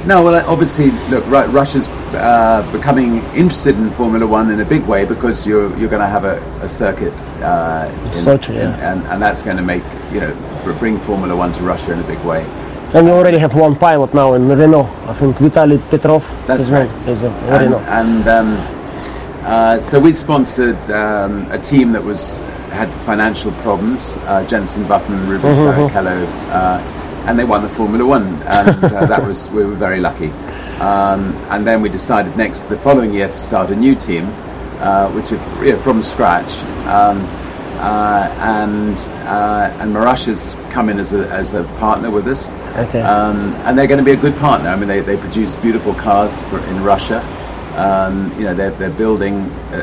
no, 0.05 0.23
well, 0.23 0.47
obviously, 0.49 0.91
look, 1.09 1.25
Ru- 1.25 1.47
Russia's 1.47 1.87
uh, 2.13 2.67
becoming 2.71 3.17
interested 3.33 3.75
in 3.75 3.89
Formula 3.91 4.27
One 4.27 4.51
in 4.51 4.59
a 4.59 4.65
big 4.65 4.83
way 4.83 5.03
because 5.05 5.47
you're 5.47 5.75
you're 5.77 5.89
going 5.89 6.01
to 6.01 6.07
have 6.07 6.25
a, 6.25 6.37
a 6.61 6.69
circuit, 6.69 7.13
uh, 7.41 7.89
in, 7.89 8.09
Sochi, 8.11 8.49
in- 8.49 8.55
yeah. 8.55 8.91
and 8.93 9.03
and 9.07 9.19
that's 9.21 9.41
going 9.41 9.57
to 9.57 9.63
make 9.63 9.81
you 10.11 10.19
know 10.19 10.35
bring 10.79 10.99
Formula 10.99 11.35
One 11.35 11.51
to 11.53 11.63
Russia 11.63 11.93
in 11.93 11.99
a 11.99 12.03
big 12.03 12.19
way. 12.19 12.45
And 12.95 13.07
you 13.07 13.13
already 13.13 13.37
have 13.39 13.53
one 13.55 13.75
pilot 13.75 14.13
now 14.13 14.35
in 14.35 14.47
Renault. 14.47 14.89
I 15.05 15.13
think 15.13 15.35
Vitaly 15.35 15.81
Petrov. 15.89 16.23
That's 16.47 16.69
right. 16.69 16.89
is 17.09 17.23
in 17.23 17.33
and, 17.33 17.49
Renault. 17.49 17.79
and 17.89 18.27
um, 18.29 18.57
uh, 19.43 19.79
so 19.79 19.99
we 19.99 20.13
sponsored 20.13 20.79
um, 20.91 21.45
a 21.51 21.59
team 21.59 21.91
that 21.91 22.01
was 22.01 22.39
had 22.71 22.89
financial 23.03 23.51
problems. 23.63 24.15
Uh, 24.21 24.47
Jensen 24.47 24.87
Button, 24.87 25.27
Rubens 25.27 25.59
Barrichello, 25.59 26.25
uh, 26.51 26.79
and 27.27 27.37
they 27.37 27.43
won 27.43 27.63
the 27.63 27.69
Formula 27.69 28.05
One, 28.05 28.27
and 28.43 28.81
uh, 28.85 29.05
that 29.07 29.21
was 29.27 29.51
we 29.51 29.65
were 29.65 29.75
very 29.75 29.99
lucky. 29.99 30.29
Um, 30.79 31.35
and 31.49 31.67
then 31.67 31.81
we 31.81 31.89
decided 31.89 32.37
next 32.37 32.61
the 32.69 32.77
following 32.77 33.13
year 33.13 33.27
to 33.27 33.39
start 33.49 33.71
a 33.71 33.75
new 33.75 33.95
team, 33.95 34.25
uh, 34.79 35.11
which 35.11 35.31
you 35.31 35.73
know, 35.73 35.79
from 35.81 36.01
scratch. 36.01 36.59
Um, 36.87 37.27
uh, 37.77 38.33
and 38.39 38.97
uh, 39.27 39.77
and 39.81 39.93
Marash 39.93 40.27
has 40.27 40.55
come 40.69 40.87
in 40.87 40.97
as 40.97 41.13
a, 41.13 41.29
as 41.29 41.53
a 41.55 41.65
partner 41.77 42.09
with 42.09 42.25
us. 42.27 42.51
Okay. 42.75 43.01
Um, 43.01 43.53
and 43.65 43.77
they're 43.77 43.87
going 43.87 43.99
to 43.99 44.03
be 44.05 44.11
a 44.11 44.17
good 44.17 44.35
partner. 44.37 44.69
I 44.69 44.75
mean, 44.75 44.87
they, 44.87 44.99
they 44.99 45.17
produce 45.17 45.55
beautiful 45.55 45.93
cars 45.93 46.41
for, 46.43 46.59
in 46.67 46.83
Russia. 46.83 47.21
Um, 47.77 48.31
you 48.37 48.45
know, 48.45 48.53
they're, 48.53 48.71
they're 48.71 48.89
building 48.89 49.49
a, 49.71 49.79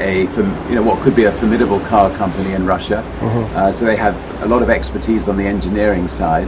a, 0.00 0.26
a 0.26 0.68
you 0.68 0.74
know 0.76 0.82
what 0.82 1.02
could 1.02 1.16
be 1.16 1.24
a 1.24 1.32
formidable 1.32 1.80
car 1.80 2.14
company 2.16 2.52
in 2.52 2.64
Russia. 2.66 2.98
Uh, 3.54 3.72
so 3.72 3.84
they 3.84 3.96
have 3.96 4.16
a 4.42 4.46
lot 4.46 4.62
of 4.62 4.70
expertise 4.70 5.28
on 5.28 5.36
the 5.36 5.44
engineering 5.44 6.06
side, 6.08 6.46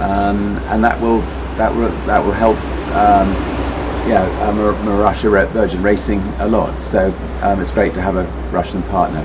um, 0.00 0.56
and 0.68 0.82
that 0.84 1.00
will 1.00 1.20
that 1.56 1.74
will 1.74 1.90
that 2.06 2.24
will 2.24 2.32
help. 2.32 2.56
Um, 2.94 3.28
yeah, 4.08 4.24
Marussia 4.54 5.30
Re- 5.30 5.52
Virgin 5.52 5.82
Racing 5.82 6.20
a 6.38 6.48
lot. 6.48 6.80
So 6.80 7.12
um, 7.42 7.60
it's 7.60 7.70
great 7.70 7.92
to 7.94 8.00
have 8.00 8.16
a 8.16 8.24
Russian 8.50 8.82
partner. 8.84 9.20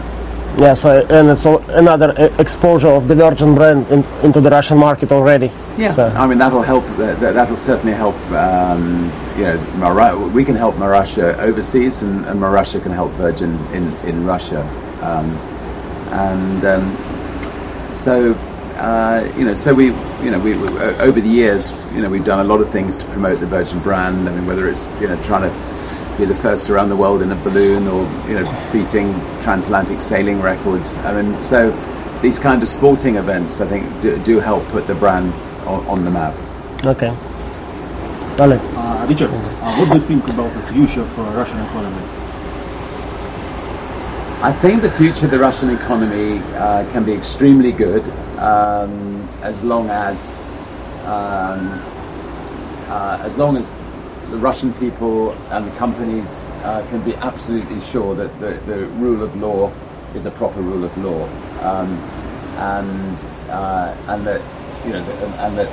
Yeah, 0.60 0.76
so 0.76 1.06
and 1.10 1.30
it's 1.30 1.46
another 1.46 2.14
e- 2.18 2.42
exposure 2.42 2.90
of 2.90 3.08
the 3.08 3.16
Virgin 3.16 3.56
brand 3.56 3.88
in, 3.90 4.04
into 4.24 4.40
the 4.40 4.50
Russian 4.52 4.78
market 4.78 5.12
already. 5.12 5.52
Yeah, 5.78 5.92
So- 5.92 6.08
I 6.10 6.28
mean 6.28 6.38
that'll 6.38 6.62
help. 6.62 6.86
That, 6.98 7.20
that'll 7.20 7.58
certainly 7.58 7.94
help. 7.94 8.16
Um, 8.32 9.12
you 9.38 9.46
know, 9.46 9.58
Mara- 9.78 10.16
we 10.18 10.46
can 10.46 10.56
help 10.56 10.76
Marussia 10.76 11.36
overseas, 11.40 12.04
and, 12.04 12.24
and 12.28 12.40
Marussia 12.40 12.82
can 12.82 12.92
help 12.92 13.12
Virgin 13.14 13.58
in 13.74 13.92
in 14.06 14.26
Russia. 14.26 14.62
Um, 15.02 15.36
and 16.14 16.64
um, 16.66 16.98
so, 17.92 18.34
uh, 18.78 19.28
you 19.36 19.46
know, 19.46 19.56
so 19.56 19.74
we, 19.74 19.88
you 20.24 20.30
know, 20.30 20.40
we, 20.40 20.56
we 20.56 20.68
over 21.02 21.20
the 21.20 21.30
years, 21.30 21.72
you 21.96 22.02
know, 22.04 22.10
we've 22.10 22.24
done 22.26 22.40
a 22.40 22.44
lot 22.48 22.62
of 22.62 22.70
things 22.70 22.96
to 22.98 23.06
promote 23.08 23.40
the 23.40 23.48
Virgin 23.48 23.80
brand. 23.80 24.30
I 24.30 24.32
mean, 24.36 24.46
whether 24.46 24.70
it's 24.70 24.86
you 25.02 25.08
know 25.08 25.20
trying 25.24 25.50
to 25.50 25.56
be 26.18 26.26
the 26.26 26.36
first 26.36 26.70
around 26.70 26.90
the 26.90 26.96
world 26.96 27.22
in 27.22 27.32
a 27.32 27.36
balloon, 27.36 27.88
or 27.88 28.04
you 28.28 28.40
know, 28.40 28.70
beating 28.72 29.14
transatlantic 29.42 30.02
sailing 30.02 30.42
records. 30.42 30.98
I 31.00 31.22
mean, 31.22 31.36
so 31.38 31.72
these 32.22 32.40
kind 32.40 32.62
of 32.64 32.70
sporting 32.70 33.16
events, 33.16 33.62
I 33.62 33.68
think, 33.68 34.02
do, 34.02 34.18
do 34.24 34.40
help 34.40 34.68
put 34.70 34.88
the 34.88 34.96
brand 34.96 35.34
on, 35.66 35.86
on 35.88 36.06
the 36.06 36.12
map. 36.12 36.36
Okay. 36.86 37.16
Dale. 38.38 38.60
Uh, 38.76 39.06
Richard, 39.08 39.30
uh, 39.30 39.76
what 39.76 39.90
do 39.90 39.96
you 39.96 40.02
think 40.02 40.28
about 40.30 40.54
the 40.54 40.74
future 40.74 41.02
of 41.02 41.20
uh, 41.20 41.24
Russian 41.38 41.60
economy? 41.60 42.02
I 44.42 44.52
think 44.52 44.82
the 44.82 44.92
future 44.92 45.26
of 45.26 45.32
the 45.32 45.40
Russian 45.40 45.70
economy 45.70 46.40
uh, 46.56 46.90
can 46.92 47.04
be 47.06 47.14
extremely 47.14 47.72
good 47.72 48.04
um, 48.40 49.28
as 49.42 49.64
long 49.64 49.90
as 49.90 50.36
um, 51.06 51.82
uh, 52.90 53.20
as 53.22 53.38
long 53.38 53.56
as 53.58 53.74
the 54.30 54.38
Russian 54.38 54.74
people 54.74 55.32
and 55.52 55.66
the 55.66 55.76
companies 55.78 56.50
uh, 56.64 56.86
can 56.90 57.02
be 57.04 57.16
absolutely 57.16 57.80
sure 57.80 58.16
that 58.16 58.40
the, 58.40 58.54
the 58.72 58.88
rule 58.88 59.24
of 59.24 59.36
law 59.36 59.72
is 60.16 60.26
a 60.26 60.32
proper 60.32 60.62
rule 60.62 60.84
of 60.84 60.96
law, 60.98 61.24
um, 61.62 61.98
and 62.58 63.18
uh, 63.50 63.96
and 64.08 64.26
that 64.26 64.42
you 64.86 64.94
know 64.94 65.04
and, 65.40 65.58
that 65.58 65.72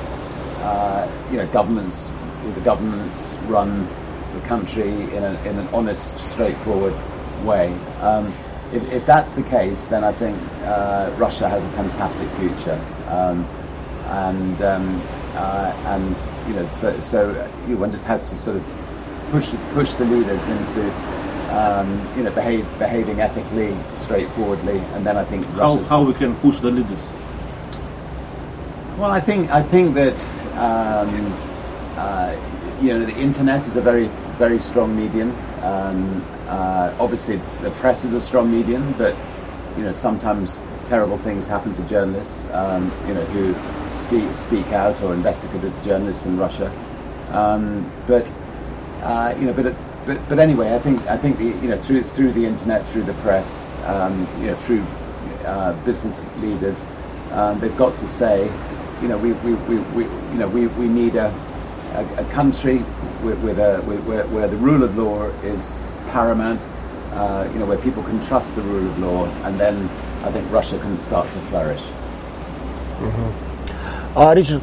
uh, 0.61 1.11
you 1.31 1.37
know 1.37 1.47
governments 1.47 2.11
the 2.55 2.61
governments 2.61 3.37
run 3.47 3.87
the 4.33 4.41
country 4.41 4.89
in, 4.89 5.23
a, 5.23 5.41
in 5.43 5.57
an 5.59 5.67
honest, 5.73 6.19
straightforward 6.19 6.93
way. 7.43 7.73
Um, 7.99 8.33
if, 8.73 8.89
if 8.91 9.05
that's 9.05 9.33
the 9.33 9.43
case, 9.43 9.87
then 9.87 10.03
I 10.03 10.11
think 10.11 10.37
uh, 10.63 11.13
Russia 11.17 11.49
has 11.49 11.63
a 11.63 11.69
fantastic 11.71 12.29
future. 12.31 12.79
Um, 13.07 13.45
and 14.07 14.61
um, 14.61 15.01
uh, 15.35 15.73
and 15.85 16.15
you 16.47 16.53
know, 16.53 16.67
so, 16.69 16.99
so 16.99 17.29
you 17.67 17.75
know, 17.75 17.81
one 17.81 17.91
just 17.91 18.05
has 18.05 18.29
to 18.29 18.35
sort 18.35 18.57
of 18.57 18.63
push 19.31 19.53
push 19.73 19.93
the 19.93 20.05
leaders 20.05 20.49
into 20.49 20.81
um, 21.51 21.87
you 22.17 22.23
know 22.23 22.31
behave, 22.31 22.67
behaving 22.79 23.21
ethically, 23.21 23.75
straightforwardly, 23.93 24.79
and 24.93 25.05
then 25.05 25.17
I 25.17 25.23
think 25.23 25.45
How, 25.47 25.77
how 25.83 26.03
we 26.03 26.13
can 26.13 26.35
push 26.37 26.59
the 26.59 26.71
leaders? 26.71 27.09
well, 28.97 29.11
I 29.11 29.19
think 29.19 29.49
I 29.49 29.63
think 29.63 29.95
that 29.95 30.19
um, 30.55 31.33
uh, 31.97 32.35
you 32.81 32.89
know 32.93 33.05
the 33.05 33.17
internet 33.17 33.67
is 33.67 33.75
a 33.75 33.81
very 33.81 34.07
very 34.37 34.59
strong 34.59 34.95
medium. 34.95 35.31
Um, 35.63 36.25
uh, 36.47 36.93
obviously, 36.99 37.39
the 37.61 37.71
press 37.71 38.03
is 38.05 38.13
a 38.13 38.21
strong 38.21 38.51
medium, 38.51 38.93
but 38.97 39.15
you 39.77 39.83
know 39.83 39.91
sometimes 39.91 40.65
terrible 40.85 41.17
things 41.17 41.47
happen 41.47 41.73
to 41.75 41.81
journalists. 41.87 42.43
Um, 42.51 42.91
you 43.07 43.13
know 43.13 43.25
who 43.25 43.53
speak 43.93 44.35
speak 44.35 44.67
out 44.67 45.01
or 45.01 45.13
investigative 45.13 45.73
journalists 45.83 46.25
in 46.25 46.37
Russia. 46.37 46.71
Um, 47.31 47.91
but 48.07 48.31
uh, 49.01 49.33
you 49.39 49.45
know, 49.45 49.53
but, 49.53 49.75
but 50.05 50.29
but 50.29 50.39
anyway, 50.39 50.73
I 50.75 50.79
think 50.79 51.05
I 51.07 51.17
think 51.17 51.37
the 51.37 51.45
you 51.45 51.69
know 51.69 51.77
through 51.77 52.03
through 52.03 52.33
the 52.33 52.45
internet, 52.45 52.85
through 52.87 53.03
the 53.03 53.13
press, 53.15 53.67
um, 53.85 54.27
you 54.39 54.47
know, 54.47 54.55
through 54.57 54.85
uh, 55.45 55.73
business 55.83 56.23
leaders, 56.39 56.85
um, 57.31 57.59
they've 57.59 57.77
got 57.77 57.97
to 57.97 58.07
say 58.07 58.51
you 59.01 59.07
know, 59.07 59.17
we, 59.17 59.33
we, 59.33 59.53
we, 59.53 59.79
we 59.95 60.03
you 60.03 60.37
know, 60.37 60.47
we, 60.47 60.67
we 60.67 60.87
need 60.87 61.15
a, 61.15 61.33
a, 61.93 62.21
a 62.21 62.25
country 62.31 62.77
with, 63.23 63.39
with 63.41 63.59
a, 63.59 63.81
with, 63.87 64.03
where, 64.05 64.27
where 64.27 64.47
the 64.47 64.57
rule 64.57 64.83
of 64.83 64.95
law 64.97 65.25
is 65.43 65.79
paramount, 66.07 66.61
uh, 67.13 67.49
you 67.51 67.59
know, 67.59 67.65
where 67.65 67.79
people 67.79 68.03
can 68.03 68.21
trust 68.21 68.55
the 68.55 68.61
rule 68.61 68.87
of 68.87 68.99
law, 68.99 69.25
and 69.45 69.59
then 69.59 69.89
I 70.23 70.31
think 70.31 70.49
Russia 70.51 70.77
can 70.79 70.99
start 70.99 71.27
to 71.31 71.39
flourish. 71.41 71.81
Uh, 74.15 74.33
Richard, 74.35 74.61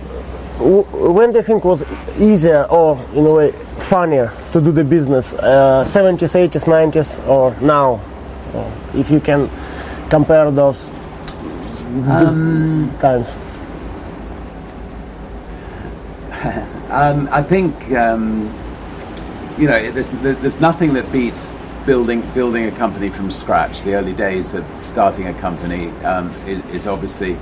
w- 0.58 0.82
when 1.12 1.30
do 1.32 1.38
you 1.38 1.42
think 1.42 1.64
was 1.64 1.82
easier 2.18 2.64
or, 2.64 3.00
in 3.14 3.24
a 3.26 3.32
way, 3.32 3.52
funnier 3.78 4.32
to 4.52 4.60
do 4.60 4.72
the 4.72 4.84
business? 4.84 5.32
Uh, 5.32 5.84
70s, 5.86 6.48
80s, 6.48 6.66
90s, 6.66 7.26
or 7.26 7.56
now? 7.60 8.00
Or 8.54 8.72
if 8.94 9.10
you 9.10 9.20
can 9.20 9.48
compare 10.10 10.50
those 10.50 10.90
times. 13.00 13.36
Um, 16.90 17.28
I 17.30 17.42
think 17.42 17.90
um, 17.92 18.44
you 19.58 19.66
know 19.68 19.90
there's, 19.90 20.10
there's 20.22 20.58
nothing 20.58 20.94
that 20.94 21.12
beats 21.12 21.54
building 21.84 22.22
building 22.32 22.64
a 22.64 22.70
company 22.72 23.10
from 23.10 23.30
scratch. 23.30 23.82
The 23.82 23.94
early 23.94 24.14
days 24.14 24.54
of 24.54 24.64
starting 24.80 25.26
a 25.26 25.34
company 25.34 25.90
um, 26.02 26.30
is, 26.46 26.64
is 26.70 26.86
obviously 26.86 27.36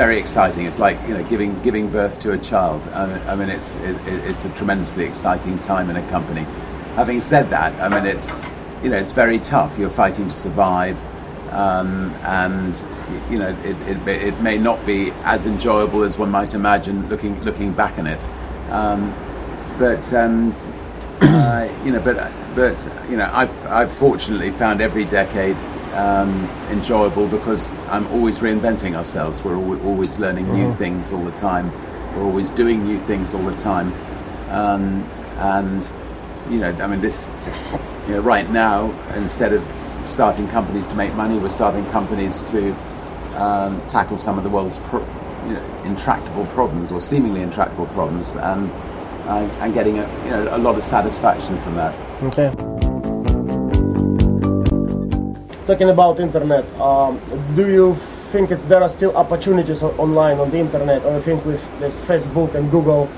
very 0.00 0.18
exciting. 0.18 0.64
It's 0.64 0.78
like 0.78 0.96
you 1.06 1.12
know 1.12 1.22
giving 1.24 1.60
giving 1.60 1.90
birth 1.90 2.20
to 2.20 2.32
a 2.32 2.38
child. 2.38 2.80
I, 2.94 3.36
mean, 3.36 3.50
it's 3.50 3.76
it, 3.76 3.96
it's 4.28 4.46
a 4.46 4.48
tremendously 4.54 5.04
exciting 5.04 5.58
time 5.58 5.90
in 5.90 5.96
a 5.96 6.08
company. 6.08 6.46
Having 6.94 7.20
said 7.20 7.50
that, 7.50 7.70
I 7.82 7.86
mean 7.94 8.06
it's 8.06 8.42
you 8.82 8.88
know 8.88 8.96
it's 8.96 9.12
very 9.12 9.38
tough. 9.38 9.78
You're 9.78 9.90
fighting 9.90 10.28
to 10.28 10.34
survive, 10.34 10.96
um, 11.52 12.14
and 12.24 12.82
you 13.30 13.38
know 13.38 13.50
it, 13.62 13.76
it, 13.92 14.08
it 14.08 14.40
may 14.40 14.56
not 14.56 14.78
be 14.86 15.10
as 15.24 15.44
enjoyable 15.44 16.02
as 16.02 16.16
one 16.16 16.30
might 16.30 16.54
imagine 16.54 17.06
looking 17.10 17.38
looking 17.44 17.70
back 17.74 17.98
on 17.98 18.06
it. 18.06 18.20
Um, 18.70 19.12
but 19.78 20.10
um, 20.14 20.54
uh, 21.20 21.68
you 21.84 21.92
know, 21.92 22.00
but 22.00 22.32
but 22.54 22.90
you 23.10 23.18
know, 23.18 23.28
I've 23.30 23.66
I've 23.66 23.92
fortunately 23.92 24.50
found 24.50 24.80
every 24.80 25.04
decade 25.04 25.58
um, 25.94 26.44
enjoyable 26.70 27.26
because 27.28 27.74
I'm 27.88 28.06
always 28.08 28.38
reinventing 28.38 28.94
ourselves. 28.94 29.42
We're 29.42 29.54
al- 29.56 29.86
always 29.86 30.18
learning 30.18 30.52
new 30.52 30.74
things 30.74 31.12
all 31.12 31.24
the 31.24 31.32
time. 31.32 31.72
We're 32.16 32.24
always 32.24 32.50
doing 32.50 32.84
new 32.84 32.98
things 33.00 33.34
all 33.34 33.42
the 33.42 33.56
time, 33.56 33.92
um, 34.50 35.04
and 35.38 35.92
you 36.48 36.58
know, 36.58 36.72
I 36.82 36.86
mean, 36.86 37.00
this 37.00 37.30
you 38.08 38.14
know, 38.14 38.20
right 38.20 38.48
now 38.50 38.90
instead 39.14 39.52
of 39.52 39.62
starting 40.04 40.48
companies 40.48 40.86
to 40.88 40.94
make 40.96 41.14
money, 41.14 41.38
we're 41.38 41.50
starting 41.50 41.86
companies 41.90 42.42
to 42.50 42.72
um, 43.36 43.80
tackle 43.86 44.16
some 44.16 44.38
of 44.38 44.44
the 44.44 44.50
world's 44.50 44.78
pro- 44.78 45.06
you 45.46 45.54
know, 45.54 45.82
intractable 45.84 46.46
problems 46.46 46.90
or 46.92 47.00
seemingly 47.00 47.42
intractable 47.42 47.86
problems, 47.86 48.34
and 48.36 48.70
uh, 49.28 49.48
and 49.60 49.72
getting 49.72 49.98
a, 49.98 50.24
you 50.24 50.30
know, 50.30 50.56
a 50.56 50.58
lot 50.58 50.76
of 50.76 50.82
satisfaction 50.82 51.56
from 51.60 51.76
that. 51.76 51.94
Okay. 52.24 52.89
Talking 55.70 55.90
about 55.90 56.18
internet, 56.18 56.64
um, 56.80 57.20
do 57.54 57.70
you 57.70 57.94
think 57.94 58.48
there 58.66 58.82
are 58.82 58.88
still 58.88 59.16
opportunities 59.16 59.84
online 59.84 60.40
on 60.40 60.50
the 60.50 60.58
internet, 60.58 61.04
or 61.04 61.14
you 61.14 61.20
think 61.20 61.44
with 61.44 61.62
this 61.78 62.04
Facebook 62.04 62.56
and 62.56 62.68
Google 62.72 63.08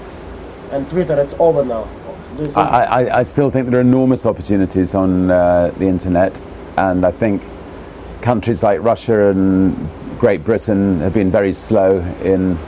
and 0.71 0.85
Twitter, 0.91 1.19
it's 1.19 1.35
over 1.39 1.65
now? 1.65 1.89
I, 2.55 2.61
I, 2.61 3.19
I 3.21 3.23
still 3.23 3.49
think 3.49 3.71
there 3.71 3.79
are 3.79 3.81
enormous 3.81 4.27
opportunities 4.27 4.95
on 4.95 5.31
uh, 5.31 5.73
the 5.79 5.87
internet, 5.87 6.43
and 6.77 7.07
I 7.07 7.11
think 7.11 7.43
countries 8.21 8.63
like 8.63 8.83
Russia 8.83 9.31
and 9.31 9.89
Great 10.19 10.45
Britain 10.45 11.01
have 11.01 11.15
been 11.15 11.31
very 11.31 11.55
slow 11.55 12.01
in, 12.23 12.59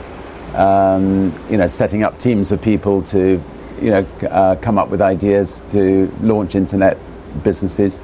um, 0.55 1.31
you 1.47 1.57
know, 1.57 1.67
setting 1.67 2.01
up 2.01 2.17
teams 2.17 2.51
of 2.51 2.59
people 2.59 3.03
to, 3.03 3.39
you 3.79 3.91
know, 3.91 4.07
uh, 4.31 4.55
come 4.55 4.79
up 4.79 4.89
with 4.89 4.99
ideas 4.99 5.63
to 5.69 6.11
launch 6.21 6.55
internet 6.55 6.97
businesses, 7.43 8.01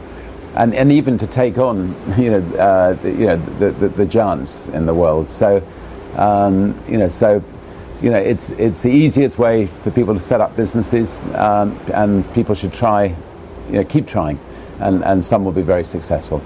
and, 0.55 0.73
and 0.75 0.91
even 0.91 1.17
to 1.17 1.27
take 1.27 1.57
on, 1.57 1.95
you 2.17 2.31
know, 2.31 2.57
uh, 2.57 2.93
the, 2.93 3.11
you 3.11 3.27
know, 3.27 3.37
the, 3.37 3.71
the, 3.71 3.89
the 3.89 4.05
giants 4.05 4.69
in 4.69 4.85
the 4.85 4.93
world. 4.93 5.29
So, 5.29 5.63
um, 6.15 6.79
you 6.87 6.97
know, 6.97 7.07
so 7.07 7.43
you 8.01 8.09
know, 8.09 8.17
it's 8.17 8.49
it's 8.51 8.81
the 8.81 8.89
easiest 8.89 9.37
way 9.37 9.67
for 9.67 9.91
people 9.91 10.15
to 10.15 10.19
set 10.19 10.41
up 10.41 10.55
businesses, 10.55 11.25
um, 11.35 11.79
and 11.93 12.25
people 12.33 12.55
should 12.55 12.73
try, 12.73 13.15
you 13.67 13.73
know, 13.73 13.83
keep 13.83 14.07
trying, 14.07 14.39
and, 14.79 15.03
and 15.03 15.23
some 15.23 15.45
will 15.45 15.51
be 15.51 15.61
very 15.61 15.83
successful. 15.83 16.41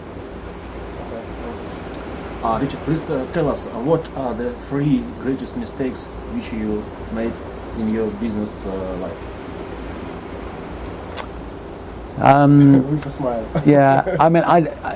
Uh, 2.43 2.59
Richard, 2.61 2.79
please 2.81 3.09
uh, 3.09 3.25
tell 3.33 3.49
us 3.49 3.67
uh, 3.67 3.69
what 3.79 4.05
are 4.17 4.33
the 4.33 4.53
three 4.67 5.03
greatest 5.21 5.55
mistakes 5.57 6.05
which 6.35 6.51
you 6.51 6.83
made 7.13 7.33
in 7.77 7.91
your 7.91 8.11
business 8.11 8.65
uh, 8.65 8.97
life? 8.97 9.34
Um, 12.17 12.91
with 12.95 13.05
a 13.05 13.09
smile. 13.09 13.63
yeah, 13.65 14.15
I 14.19 14.29
mean, 14.29 14.43
I, 14.43 14.57
I 14.83 14.95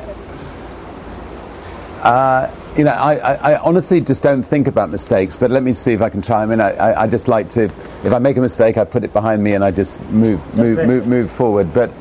uh, 2.01 2.55
you 2.77 2.85
know, 2.85 2.91
I, 2.91 3.15
I, 3.15 3.33
I 3.51 3.59
honestly 3.59 3.99
just 3.99 4.23
don't 4.23 4.43
think 4.43 4.67
about 4.67 4.89
mistakes. 4.89 5.35
But 5.35 5.51
let 5.51 5.63
me 5.63 5.73
see 5.73 5.91
if 5.91 6.01
I 6.01 6.09
can 6.09 6.21
try. 6.21 6.43
I 6.43 6.45
mean, 6.45 6.61
I, 6.61 7.01
I, 7.01 7.07
just 7.07 7.27
like 7.27 7.49
to, 7.49 7.65
if 7.65 8.13
I 8.13 8.19
make 8.19 8.37
a 8.37 8.41
mistake, 8.41 8.77
I 8.77 8.85
put 8.85 9.03
it 9.03 9.11
behind 9.11 9.43
me 9.43 9.53
and 9.53 9.63
I 9.63 9.71
just 9.71 9.99
move, 10.09 10.55
move, 10.55 10.87
move, 10.87 11.07
move 11.07 11.29
forward. 11.29 11.73
But, 11.73 11.91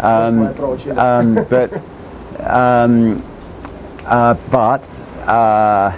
um, 0.00 0.42
approach. 0.42 0.84
yeah. 0.84 1.18
um, 1.18 1.34
but, 1.48 1.82
um, 2.40 3.24
uh, 4.04 4.34
but, 4.50 5.00
uh, 5.26 5.96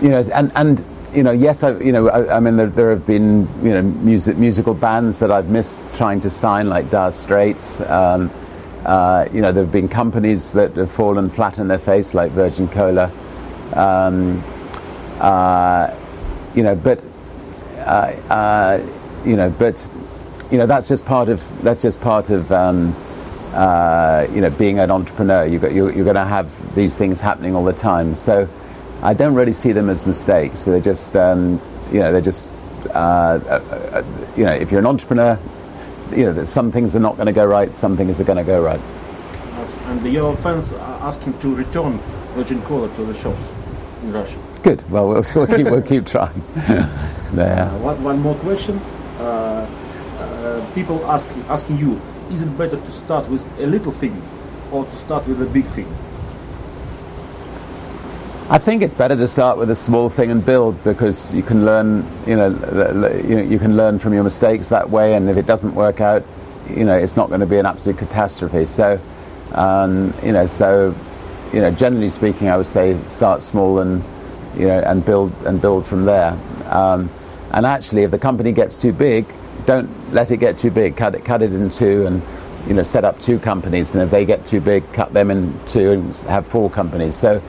you 0.00 0.10
know, 0.10 0.22
and 0.32 0.52
and 0.54 0.84
you 1.12 1.22
know, 1.22 1.30
yes, 1.32 1.62
I, 1.62 1.78
you 1.78 1.92
know, 1.92 2.08
I, 2.08 2.36
I 2.36 2.40
mean, 2.40 2.56
there, 2.56 2.66
there 2.66 2.90
have 2.90 3.06
been 3.06 3.48
you 3.64 3.72
know 3.72 3.82
music 3.82 4.36
musical 4.36 4.74
bands 4.74 5.18
that 5.20 5.30
I've 5.30 5.48
missed 5.48 5.80
trying 5.94 6.20
to 6.20 6.30
sign, 6.30 6.68
like 6.68 6.90
Dire 6.90 7.12
Straits. 7.12 7.80
Um, 7.80 8.30
uh, 8.84 9.28
you 9.32 9.40
know, 9.42 9.52
there 9.52 9.64
have 9.64 9.72
been 9.72 9.88
companies 9.88 10.52
that 10.52 10.76
have 10.76 10.90
fallen 10.90 11.30
flat 11.30 11.58
on 11.58 11.68
their 11.68 11.78
face, 11.78 12.14
like 12.14 12.32
Virgin 12.32 12.68
Cola. 12.68 13.10
Um, 13.74 14.42
uh, 15.18 15.94
you 16.54 16.62
know, 16.62 16.76
but 16.76 17.04
uh, 17.78 18.12
uh, 18.30 18.86
you 19.24 19.36
know, 19.36 19.50
but 19.50 19.90
you 20.50 20.58
know, 20.58 20.66
that's 20.66 20.88
just 20.88 21.04
part 21.04 21.28
of 21.28 21.62
that's 21.62 21.82
just 21.82 22.00
part 22.00 22.30
of 22.30 22.50
um, 22.52 22.94
uh, 23.52 24.26
you 24.32 24.40
know 24.40 24.50
being 24.50 24.78
an 24.78 24.90
entrepreneur. 24.90 25.44
You 25.46 25.58
got 25.58 25.72
you're, 25.72 25.92
you're 25.92 26.04
going 26.04 26.16
to 26.16 26.24
have 26.24 26.74
these 26.74 26.96
things 26.96 27.20
happening 27.20 27.54
all 27.54 27.64
the 27.64 27.72
time. 27.72 28.14
So 28.14 28.48
I 29.02 29.14
don't 29.14 29.34
really 29.34 29.52
see 29.52 29.72
them 29.72 29.88
as 29.88 30.06
mistakes. 30.06 30.64
They're 30.64 30.80
just 30.80 31.16
um, 31.16 31.60
you 31.92 32.00
know 32.00 32.12
they're 32.12 32.20
just 32.20 32.50
uh, 32.90 33.40
uh, 33.46 33.60
uh, 33.70 34.04
you 34.36 34.44
know 34.44 34.52
if 34.52 34.70
you're 34.70 34.80
an 34.80 34.86
entrepreneur, 34.86 35.38
you 36.10 36.32
know 36.32 36.44
some 36.44 36.72
things 36.72 36.96
are 36.96 37.00
not 37.00 37.16
going 37.16 37.26
to 37.26 37.32
go 37.32 37.46
right, 37.46 37.74
some 37.74 37.96
things 37.96 38.20
are 38.20 38.24
going 38.24 38.38
to 38.38 38.44
go 38.44 38.62
right. 38.62 38.80
Yes, 39.58 39.76
And 39.86 40.04
your 40.12 40.36
fans 40.36 40.72
are 40.72 41.02
asking 41.02 41.38
to 41.40 41.54
return 41.54 41.98
Virgin 42.34 42.62
Cola 42.62 42.88
to 42.94 43.04
the 43.04 43.14
shops 43.14 43.48
in 44.02 44.12
Russia. 44.12 44.38
Good. 44.62 44.88
Well, 44.90 45.08
we'll, 45.08 45.24
we'll 45.34 45.46
keep 45.46 45.66
we'll 45.66 45.82
keep 45.82 46.06
trying. 46.06 46.42
there. 47.32 47.62
Uh, 47.62 47.78
one, 47.78 48.02
one 48.02 48.18
more 48.20 48.34
question. 48.36 48.78
Uh, 49.18 49.66
uh, 50.18 50.74
people 50.74 51.04
ask, 51.06 51.28
asking 51.48 51.78
you, 51.78 52.00
is 52.30 52.42
it 52.42 52.58
better 52.58 52.76
to 52.76 52.90
start 52.90 53.28
with 53.28 53.44
a 53.60 53.66
little 53.66 53.92
thing 53.92 54.20
or 54.72 54.84
to 54.84 54.96
start 54.96 55.26
with 55.26 55.40
a 55.42 55.46
big 55.46 55.64
thing? 55.66 55.86
I 58.50 58.56
think 58.56 58.82
it's 58.82 58.94
better 58.94 59.14
to 59.14 59.28
start 59.28 59.58
with 59.58 59.68
a 59.68 59.74
small 59.74 60.08
thing 60.08 60.30
and 60.30 60.42
build 60.42 60.82
because 60.82 61.34
you 61.34 61.42
can 61.42 61.66
learn, 61.66 62.06
you 62.26 62.34
know, 62.34 62.48
you 63.22 63.58
can 63.58 63.76
learn 63.76 63.98
from 63.98 64.14
your 64.14 64.24
mistakes 64.24 64.70
that 64.70 64.88
way. 64.88 65.12
And 65.16 65.28
if 65.28 65.36
it 65.36 65.44
doesn't 65.44 65.74
work 65.74 66.00
out, 66.00 66.24
you 66.70 66.86
know, 66.86 66.96
it's 66.96 67.14
not 67.14 67.28
going 67.28 67.40
to 67.40 67.46
be 67.46 67.58
an 67.58 67.66
absolute 67.66 67.98
catastrophe. 67.98 68.64
So, 68.64 68.98
um, 69.52 70.14
you 70.22 70.32
know, 70.32 70.46
so, 70.46 70.94
you 71.52 71.60
know, 71.60 71.70
generally 71.70 72.08
speaking, 72.08 72.48
I 72.48 72.56
would 72.56 72.66
say 72.66 72.98
start 73.08 73.42
small 73.42 73.80
and, 73.80 74.02
you 74.56 74.66
know, 74.66 74.78
and 74.80 75.04
build 75.04 75.34
and 75.44 75.60
build 75.60 75.84
from 75.84 76.06
there. 76.06 76.32
Um, 76.70 77.10
and 77.52 77.66
actually, 77.66 78.02
if 78.04 78.10
the 78.10 78.18
company 78.18 78.52
gets 78.52 78.80
too 78.80 78.94
big, 78.94 79.26
don't 79.66 80.14
let 80.14 80.30
it 80.30 80.38
get 80.38 80.56
too 80.56 80.70
big. 80.70 80.96
Cut 80.96 81.14
it, 81.14 81.22
cut 81.22 81.42
it 81.42 81.52
in 81.52 81.68
two, 81.68 82.06
and 82.06 82.22
you 82.66 82.72
know, 82.72 82.82
set 82.82 83.04
up 83.04 83.20
two 83.20 83.38
companies. 83.38 83.94
And 83.94 84.02
if 84.02 84.10
they 84.10 84.24
get 84.24 84.46
too 84.46 84.62
big, 84.62 84.90
cut 84.94 85.12
them 85.12 85.30
in 85.30 85.58
two 85.66 85.90
and 85.90 86.16
have 86.28 86.46
four 86.46 86.70
companies. 86.70 87.14
So, 87.14 87.42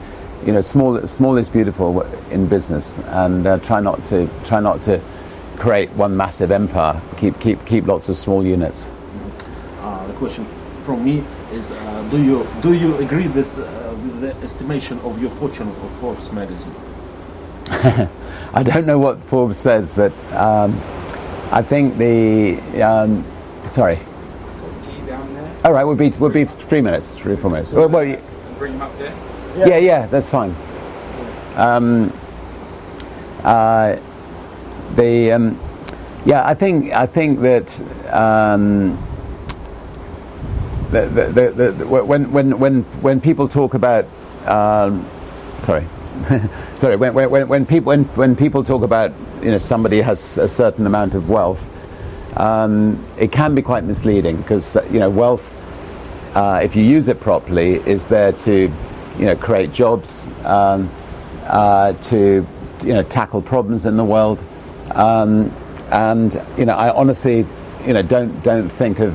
you 0.46 0.52
know, 0.52 0.60
small 0.60 1.06
small 1.06 1.36
is 1.36 1.48
beautiful 1.48 2.02
in 2.30 2.46
business, 2.46 2.98
and 2.98 3.46
uh, 3.46 3.58
try 3.58 3.80
not 3.80 4.04
to 4.06 4.28
try 4.44 4.60
not 4.60 4.82
to 4.82 5.00
create 5.56 5.90
one 5.90 6.16
massive 6.16 6.50
empire. 6.50 7.00
Keep 7.18 7.40
keep 7.40 7.64
keep 7.66 7.86
lots 7.86 8.08
of 8.08 8.16
small 8.16 8.44
units. 8.46 8.90
Uh, 9.80 10.06
the 10.06 10.14
question 10.14 10.46
from 10.84 11.04
me 11.04 11.22
is: 11.52 11.70
uh, 11.72 12.08
Do 12.10 12.22
you 12.22 12.46
do 12.62 12.72
you 12.72 12.96
agree 12.96 13.26
this 13.26 13.58
uh, 13.58 13.96
with 14.02 14.20
the 14.20 14.34
estimation 14.42 14.98
of 15.00 15.20
your 15.20 15.30
fortune 15.30 15.68
of 15.68 15.90
Forbes 16.00 16.32
magazine? 16.32 16.74
I 18.52 18.62
don't 18.64 18.86
know 18.86 18.98
what 18.98 19.22
Forbes 19.22 19.58
says, 19.58 19.94
but 19.94 20.12
um, 20.32 20.80
I 21.52 21.62
think 21.62 21.98
the 21.98 22.58
um, 22.82 23.24
sorry. 23.68 23.96
key 23.96 25.06
down 25.06 25.34
there. 25.34 25.60
All 25.64 25.72
right, 25.72 25.84
we'll 25.84 25.96
be 25.96 26.08
we'll 26.10 26.30
be 26.30 26.46
three 26.46 26.80
minutes, 26.80 27.14
three 27.14 27.36
four 27.36 27.50
minutes. 27.50 27.74
Well, 27.74 27.88
well, 27.90 28.06
y- 28.06 28.20
bring 28.58 28.72
him 28.72 28.82
up 28.82 28.96
there. 28.98 29.14
Yeah, 29.66 29.78
yeah, 29.78 30.06
that's 30.06 30.30
fine. 30.30 30.54
Um, 31.56 32.12
uh, 33.42 33.98
the 34.96 35.32
um, 35.32 35.60
yeah, 36.24 36.46
I 36.46 36.54
think 36.54 36.92
I 36.92 37.06
think 37.06 37.40
that. 37.40 37.80
Um, 38.12 38.98
the, 40.90 41.06
the, 41.32 41.70
the, 41.72 41.86
when, 41.86 42.32
when, 42.32 42.58
when, 42.58 42.82
when 42.82 43.20
people 43.20 43.46
talk 43.46 43.74
about 43.74 44.06
um, 44.46 45.06
sorry 45.58 45.86
sorry 46.76 46.96
when, 46.96 47.14
when, 47.14 47.48
when, 47.48 47.66
people, 47.66 47.86
when, 47.86 48.04
when 48.04 48.34
people 48.34 48.64
talk 48.64 48.82
about 48.82 49.12
you 49.42 49.50
know 49.50 49.58
somebody 49.58 50.00
has 50.00 50.38
a 50.38 50.48
certain 50.48 50.86
amount 50.86 51.14
of 51.14 51.30
wealth 51.30 51.68
um, 52.36 53.04
it 53.18 53.30
can 53.32 53.54
be 53.54 53.62
quite 53.62 53.84
misleading 53.84 54.36
because 54.36 54.76
you 54.90 54.98
know 54.98 55.10
wealth 55.10 55.56
uh, 56.34 56.60
if 56.62 56.76
you 56.76 56.84
use 56.84 57.08
it 57.08 57.20
properly 57.20 57.76
is 57.88 58.06
there 58.06 58.32
to 58.32 58.72
you 59.20 59.26
know 59.26 59.36
create 59.36 59.72
jobs 59.72 60.28
um, 60.44 60.90
uh, 61.44 61.92
to 62.10 62.46
you 62.82 62.92
know 62.94 63.02
tackle 63.02 63.42
problems 63.42 63.86
in 63.86 63.96
the 63.96 64.04
world 64.04 64.42
um, 64.92 65.54
and 65.92 66.42
you 66.56 66.64
know 66.64 66.74
I 66.74 66.90
honestly 66.94 67.46
you 67.86 67.92
know 67.92 68.02
don't 68.02 68.42
don't 68.42 68.68
think 68.68 68.98
of 68.98 69.12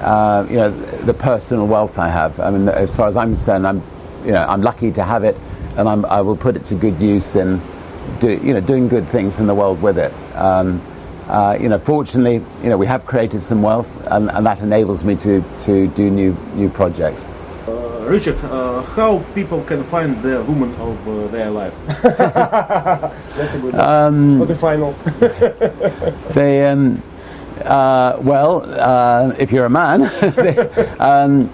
uh, 0.00 0.46
you 0.48 0.56
know, 0.56 0.70
the 0.70 1.14
personal 1.14 1.66
wealth 1.66 1.98
I 1.98 2.08
have. 2.08 2.40
I 2.40 2.50
mean, 2.50 2.68
as 2.68 2.96
far 2.96 3.08
as 3.08 3.16
I'm 3.16 3.30
concerned, 3.30 3.66
I'm, 3.66 3.82
you 4.24 4.32
know, 4.32 4.44
I'm 4.44 4.62
lucky 4.62 4.90
to 4.92 5.04
have 5.04 5.24
it, 5.24 5.36
and 5.76 5.88
I'm, 5.88 6.04
I 6.06 6.22
will 6.22 6.36
put 6.36 6.56
it 6.56 6.64
to 6.66 6.74
good 6.74 7.00
use 7.00 7.36
in, 7.36 7.60
do, 8.18 8.30
you 8.30 8.54
know, 8.54 8.60
doing 8.60 8.88
good 8.88 9.06
things 9.08 9.40
in 9.40 9.46
the 9.46 9.54
world 9.54 9.82
with 9.82 9.98
it. 9.98 10.12
Um, 10.34 10.80
uh, 11.26 11.56
you 11.60 11.68
know, 11.68 11.78
fortunately, 11.78 12.44
you 12.62 12.70
know, 12.70 12.78
we 12.78 12.86
have 12.86 13.06
created 13.06 13.40
some 13.40 13.62
wealth, 13.62 13.88
and, 14.06 14.30
and 14.30 14.46
that 14.46 14.60
enables 14.60 15.04
me 15.04 15.16
to, 15.16 15.44
to 15.60 15.86
do 15.88 16.10
new 16.10 16.36
new 16.54 16.70
projects. 16.70 17.28
Richard, 18.10 18.42
uh, 18.42 18.82
how 18.82 19.20
people 19.36 19.62
can 19.62 19.84
find 19.84 20.20
the 20.20 20.42
woman 20.42 20.74
of 20.80 21.06
uh, 21.06 21.28
their 21.28 21.48
life? 21.48 21.72
That's 22.02 23.54
a 23.54 23.58
good 23.60 23.72
one. 23.72 24.38
For 24.40 24.46
the 24.46 24.56
final. 24.56 24.96
They, 26.34 26.66
um, 26.66 27.00
uh, 27.64 28.16
well, 28.20 28.64
uh, 28.66 29.32
if 29.38 29.52
you're 29.52 29.66
a 29.66 29.70
man, 29.70 30.02
um, 30.98 31.52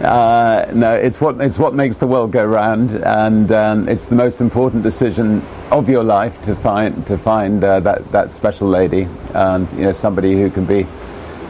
uh, 0.00 0.66
no, 0.74 0.92
it's 0.92 1.20
what 1.20 1.40
it's 1.40 1.56
what 1.56 1.72
makes 1.72 1.98
the 1.98 2.08
world 2.08 2.32
go 2.32 2.44
round, 2.44 2.96
and 3.04 3.52
um, 3.52 3.88
it's 3.88 4.08
the 4.08 4.16
most 4.16 4.40
important 4.40 4.82
decision 4.82 5.40
of 5.70 5.88
your 5.88 6.02
life 6.02 6.42
to 6.42 6.56
find 6.56 7.06
to 7.06 7.16
find 7.16 7.62
uh, 7.62 7.78
that 7.78 8.10
that 8.10 8.32
special 8.32 8.66
lady, 8.66 9.06
and 9.34 9.72
you 9.74 9.84
know 9.84 9.92
somebody 9.92 10.34
who 10.34 10.50
can 10.50 10.64
be 10.64 10.84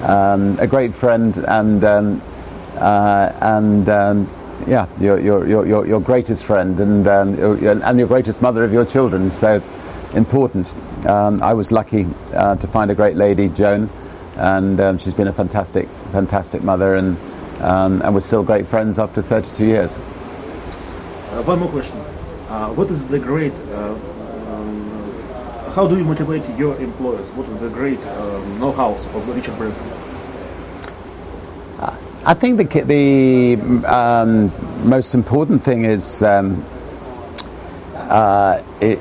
um, 0.03 0.59
a 0.59 0.67
great 0.67 0.95
friend 0.95 1.39
and 1.49 1.83
um, 1.85 2.23
uh, 2.77 3.33
and. 3.41 3.89
Yeah, 4.67 4.87
your, 5.01 5.19
your, 5.19 5.47
your, 5.47 5.87
your, 5.87 6.01
greatest 6.01 6.45
friend 6.45 6.79
and, 6.79 7.09
um, 7.09 7.37
and 7.83 7.99
your 7.99 8.07
greatest 8.07 8.41
mother 8.41 8.63
of 8.63 8.73
your 8.73 8.85
children. 8.85 9.29
So 9.29 9.61
important. 10.15 10.77
Um, 11.07 11.43
I 11.43 11.53
was 11.53 11.73
lucky 11.73 12.07
uh, 12.33 12.55
to 12.57 12.67
find 12.69 12.91
a 12.91 12.95
great 12.95 13.17
lady, 13.17 13.49
Joan, 13.49 13.91
and 14.37 14.81
um, 14.81 14.99
she's 14.99 15.15
been 15.15 15.27
a 15.27 15.33
fantastic, 15.33 15.89
fantastic 16.13 16.63
mother, 16.63 16.95
and, 16.95 17.17
um, 17.61 18.03
and 18.03 18.15
we're 18.15 18.21
still 18.21 18.45
great 18.45 18.67
friends 18.67 19.01
after 19.01 19.21
32 19.21 19.67
years. 19.67 19.99
Uh, 19.99 21.43
one 21.43 21.59
more 21.59 21.71
question. 21.71 21.99
Uh, 22.49 22.73
what 22.75 22.89
is 22.91 23.09
the 23.09 23.19
great, 23.19 23.53
uh, 23.53 23.95
um, 24.55 25.73
how 25.73 25.89
do 25.89 25.97
you 25.97 26.05
motivate 26.05 26.49
your 26.57 26.79
employers? 26.79 27.33
What 27.33 27.49
are 27.49 27.59
the 27.59 27.71
great 27.71 28.01
um, 28.07 28.59
know-hows 28.61 29.07
of 29.07 29.29
Richard 29.29 29.57
Branson? 29.57 29.91
I 32.25 32.35
think 32.35 32.59
the, 32.59 32.65
the 32.83 33.59
um, 33.93 34.53
most 34.89 35.15
important 35.15 35.63
thing 35.63 35.85
is 35.85 36.23
um, 36.23 36.65
uh, 37.97 38.63
it, 38.81 38.99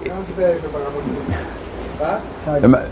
the 2.62 2.68
mo- 2.68 2.90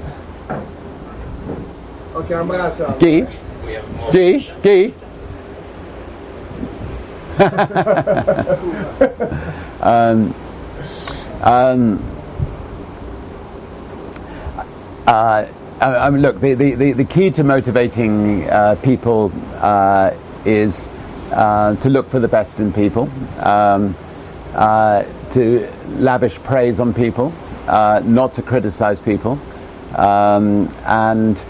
Ok, 2.16 2.32
un 2.34 2.40
abbraccio. 2.42 2.96
Guy? 3.00 3.26
G? 4.12 4.50
Guy? 4.62 4.94
um, 9.82 10.34
um, 11.42 12.00
uh, 15.08 15.46
I, 15.82 16.10
mean, 16.10 16.22
look, 16.22 16.42
the, 16.42 16.56
the, 16.56 16.76
the, 16.76 16.92
the 16.92 17.06
key 17.06 17.32
to 17.32 17.44
motivating 17.44 18.50
uh, 18.50 18.76
people 18.84 19.32
uh, 19.56 20.12
is 20.44 20.90
uh, 21.32 21.76
to 21.78 21.90
look 21.90 22.10
for 22.10 22.20
the 22.20 22.28
best 22.28 22.60
in 22.60 22.74
people, 22.74 23.10
um, 23.40 23.96
uh, 24.54 25.04
to 25.32 25.72
lavish 25.88 26.38
praise 26.44 26.82
on 26.82 26.94
people, 26.94 27.34
uh, 27.68 28.02
not 28.04 28.34
to 28.34 28.42
criticize 28.42 29.00
people, 29.02 29.40
um, 29.96 30.68
and 30.86 31.46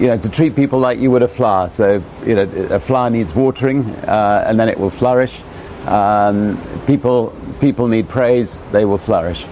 you 0.00 0.06
know, 0.06 0.16
to 0.16 0.28
treat 0.30 0.56
people 0.56 0.78
like 0.78 0.98
you 0.98 1.10
would 1.10 1.22
a 1.22 1.28
flower. 1.28 1.68
So, 1.68 2.02
you 2.24 2.34
know, 2.34 2.42
a 2.70 2.80
flower 2.80 3.10
needs 3.10 3.34
watering, 3.34 3.84
uh, 3.84 4.44
and 4.46 4.58
then 4.58 4.68
it 4.68 4.78
will 4.78 4.90
flourish. 4.90 5.42
Um, 5.86 6.58
people, 6.86 7.34
people 7.60 7.86
need 7.88 8.08
praise; 8.08 8.62
they 8.72 8.86
will 8.86 8.98
flourish. 8.98 9.44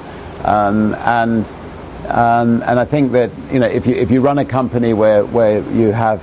Um, 0.44 0.94
and 0.94 1.46
um, 2.08 2.62
and 2.66 2.80
I 2.80 2.84
think 2.84 3.12
that 3.12 3.30
you 3.52 3.58
know, 3.58 3.66
if 3.66 3.86
you 3.86 3.94
if 3.94 4.10
you 4.10 4.20
run 4.20 4.38
a 4.38 4.44
company 4.44 4.92
where 4.92 5.24
where 5.24 5.62
you 5.70 5.92
have 5.92 6.22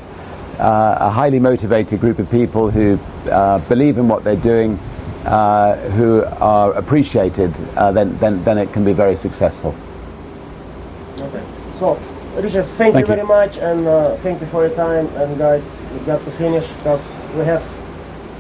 uh, 0.60 0.98
a 1.00 1.10
highly 1.10 1.40
motivated 1.40 2.00
group 2.00 2.20
of 2.20 2.30
people 2.30 2.70
who 2.70 3.00
uh, 3.32 3.60
believe 3.70 3.98
in 3.98 4.08
what 4.08 4.24
they're 4.24 4.36
doing, 4.36 4.78
uh, 5.26 5.76
who 5.92 6.24
are 6.42 6.74
appreciated, 6.74 7.58
uh, 7.78 7.92
then, 7.92 8.18
then 8.18 8.44
then 8.44 8.58
it 8.58 8.74
can 8.74 8.84
be 8.84 8.94
very 8.94 9.16
successful. 9.16 9.74
Okay. 11.18 11.44
So, 11.78 11.96
Richard, 12.36 12.64
thank, 12.64 12.94
Thank 12.94 13.08
you 13.08 13.14
you. 13.14 13.16
very 13.16 13.28
much, 13.28 13.58
and 13.58 13.88
uh, 13.88 14.16
thank 14.18 14.42
you 14.42 14.48
for 14.48 14.68
your 14.68 14.76
time. 14.76 15.08
And 15.16 15.38
guys, 15.38 15.82
we've 15.94 16.06
got 16.06 16.24
to 16.26 16.32
finish 16.32 16.68
because 16.74 17.14
we 17.36 17.46
have 17.46 17.64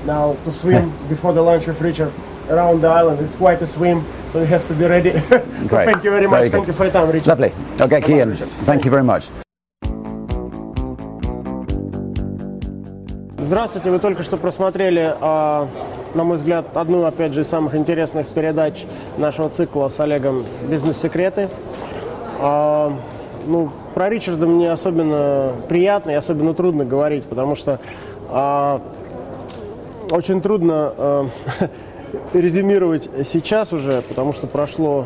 now 0.05 0.33
to 0.43 0.51
swim 0.51 0.91
before 1.09 1.33
the 1.33 1.41
lunch 1.41 1.67
with 1.67 1.79
Richard 1.79 2.13
around 2.49 2.81
the 2.81 2.87
island. 2.87 3.19
It's 3.21 3.37
quite 3.37 3.61
a 3.61 3.65
swim, 3.65 4.03
so 4.27 4.39
we 4.39 4.47
have 4.47 4.67
to 4.67 4.73
be 4.73 4.85
ready. 4.85 5.11
so 5.29 5.39
Great. 5.67 5.85
thank 5.85 6.03
you 6.03 6.11
very 6.11 6.27
much. 6.27 6.39
Very 6.39 6.49
thank 6.49 6.67
you 6.67 6.73
for 6.73 6.83
your 6.83 6.93
time, 6.93 7.09
Richard. 7.09 7.27
Lovely. 7.27 7.51
Okay, 7.79 8.01
Kian. 8.01 8.35
Thank 8.65 8.85
you 8.85 8.91
very 8.91 9.03
much. 9.03 9.29
Здравствуйте, 13.49 13.89
вы 13.89 13.97
только 13.97 14.21
что 14.21 14.37
просмотрели, 14.37 15.15
а, 15.21 15.67
на 16.13 16.23
мой 16.23 16.37
взгляд, 16.37 16.77
одну, 16.77 17.05
опять 17.05 17.33
же, 17.33 17.41
из 17.41 17.47
самых 17.47 17.73
интересных 17.73 18.27
передач 18.27 18.85
нашего 19.17 19.49
цикла 19.49 19.87
с 19.87 19.99
Олегом 19.99 20.45
«Бизнес-секреты». 20.69 21.49
А, 22.39 22.93
ну, 23.47 23.71
про 23.95 24.07
Ричарда 24.07 24.45
мне 24.45 24.71
особенно 24.71 25.53
приятно 25.67 26.11
и 26.11 26.13
особенно 26.13 26.53
трудно 26.53 26.85
говорить, 26.85 27.23
потому 27.23 27.55
что 27.55 27.79
а, 28.29 28.81
очень 30.11 30.41
трудно 30.41 31.31
резюмировать 32.33 33.09
сейчас 33.25 33.73
уже, 33.73 34.01
потому 34.01 34.33
что 34.33 34.47
прошло 34.47 35.05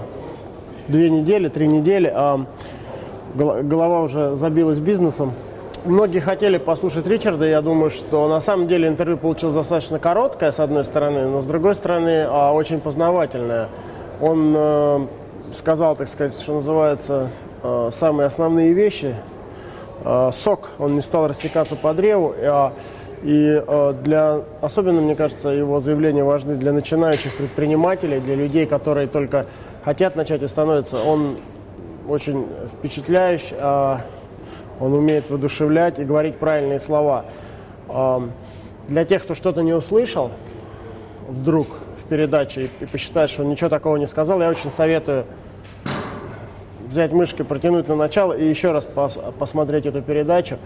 две 0.88 1.10
недели, 1.10 1.48
три 1.48 1.68
недели, 1.68 2.12
а 2.13 2.46
гол- 3.36 3.63
голова 3.63 4.02
уже 4.02 4.36
забилась 4.36 4.80
бизнесом. 4.80 5.34
Многие 5.86 6.20
хотели 6.20 6.58
послушать 6.58 7.08
Ричарда, 7.08 7.46
я 7.46 7.62
думаю, 7.62 7.89
что 7.89 8.30
на 8.30 8.39
самом 8.39 8.68
деле 8.68 8.88
интервью 8.88 9.18
получилось 9.18 9.54
достаточно 9.54 10.00
короткое, 10.00 10.52
с 10.52 10.60
одной 10.60 10.86
стороны, 10.86 11.28
но 11.28 11.42
с 11.42 11.46
другой 11.46 11.76
стороны, 11.76 12.26
а, 12.26 12.54
очень 12.54 12.80
познавательное. 12.80 13.68
Он 14.22 14.54
э, 14.56 15.08
сказал, 15.54 15.98
так 15.98 16.08
сказать, 16.08 16.39
что 16.39 16.54
называется, 16.54 17.30
э, 17.63 17.89
самые 17.92 18.28
основные 18.28 18.72
вещи. 18.72 19.13
Э, 20.06 20.30
сок, 20.32 20.70
он 20.80 20.96
не 20.96 21.02
стал 21.02 21.28
растекаться 21.28 21.76
по 21.76 21.94
древу, 21.94 22.34
а, 22.42 22.74
и 23.24 23.64
э, 23.66 23.94
для, 24.04 24.42
особенно, 24.62 25.00
мне 25.00 25.16
кажется, 25.16 25.50
его 25.50 25.80
заявления 25.80 26.26
важны 26.26 26.56
для 26.56 26.74
начинающих 26.74 27.36
предпринимателей, 27.38 28.20
для 28.20 28.36
людей, 28.36 28.66
которые 28.66 29.08
только 29.08 29.46
хотят 29.86 30.18
начать 30.18 30.44
и 30.44 30.48
становятся. 30.48 31.02
Он 31.02 31.38
очень 32.08 32.48
впечатляющий, 32.74 33.56
а, 33.60 34.02
он 34.80 34.94
умеет 34.94 35.30
воодушевлять 35.30 36.00
и 36.00 36.04
говорить 36.04 36.36
правильные 36.36 36.80
слова. 36.80 37.26
Ам, 37.88 38.32
Для 38.90 39.06
тех, 39.06 39.24
кто 39.24 39.36
что-то 39.36 39.62
не 39.62 39.74
услышал 39.74 40.32
вдруг 41.30 41.68
в 42.04 42.10
передаче 42.10 42.70
и 42.82 42.86
посчитает, 42.86 43.30
что 43.30 43.44
он 43.44 43.50
ничего 43.50 43.70
такого 43.70 43.96
не 43.96 44.08
сказал, 44.08 44.42
я 44.42 44.50
очень 44.50 44.70
советую 44.70 45.26
взять 46.94 47.12
мышкой, 47.12 47.44
протянуть 47.46 47.88
на 47.88 47.96
начало 47.96 48.34
и 48.34 48.48
еще 48.48 48.72
раз 48.72 48.88
пос- 48.88 49.32
посмотреть 49.34 49.86
эту 49.86 50.02
передачу. 50.02 50.58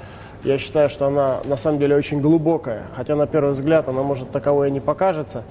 Я 0.43 0.57
считаю, 0.57 0.89
что 0.89 1.07
она 1.07 1.39
на 1.45 1.57
самом 1.57 1.79
деле 1.79 1.95
очень 1.95 2.21
глубокая, 2.21 2.83
хотя 2.95 3.15
на 3.15 3.25
первый 3.27 3.51
взгляд 3.53 3.87
она 3.87 4.03
может 4.03 4.29
таковой 4.29 4.67
и 4.67 4.71
не 4.71 4.79
покажется. 4.81 5.43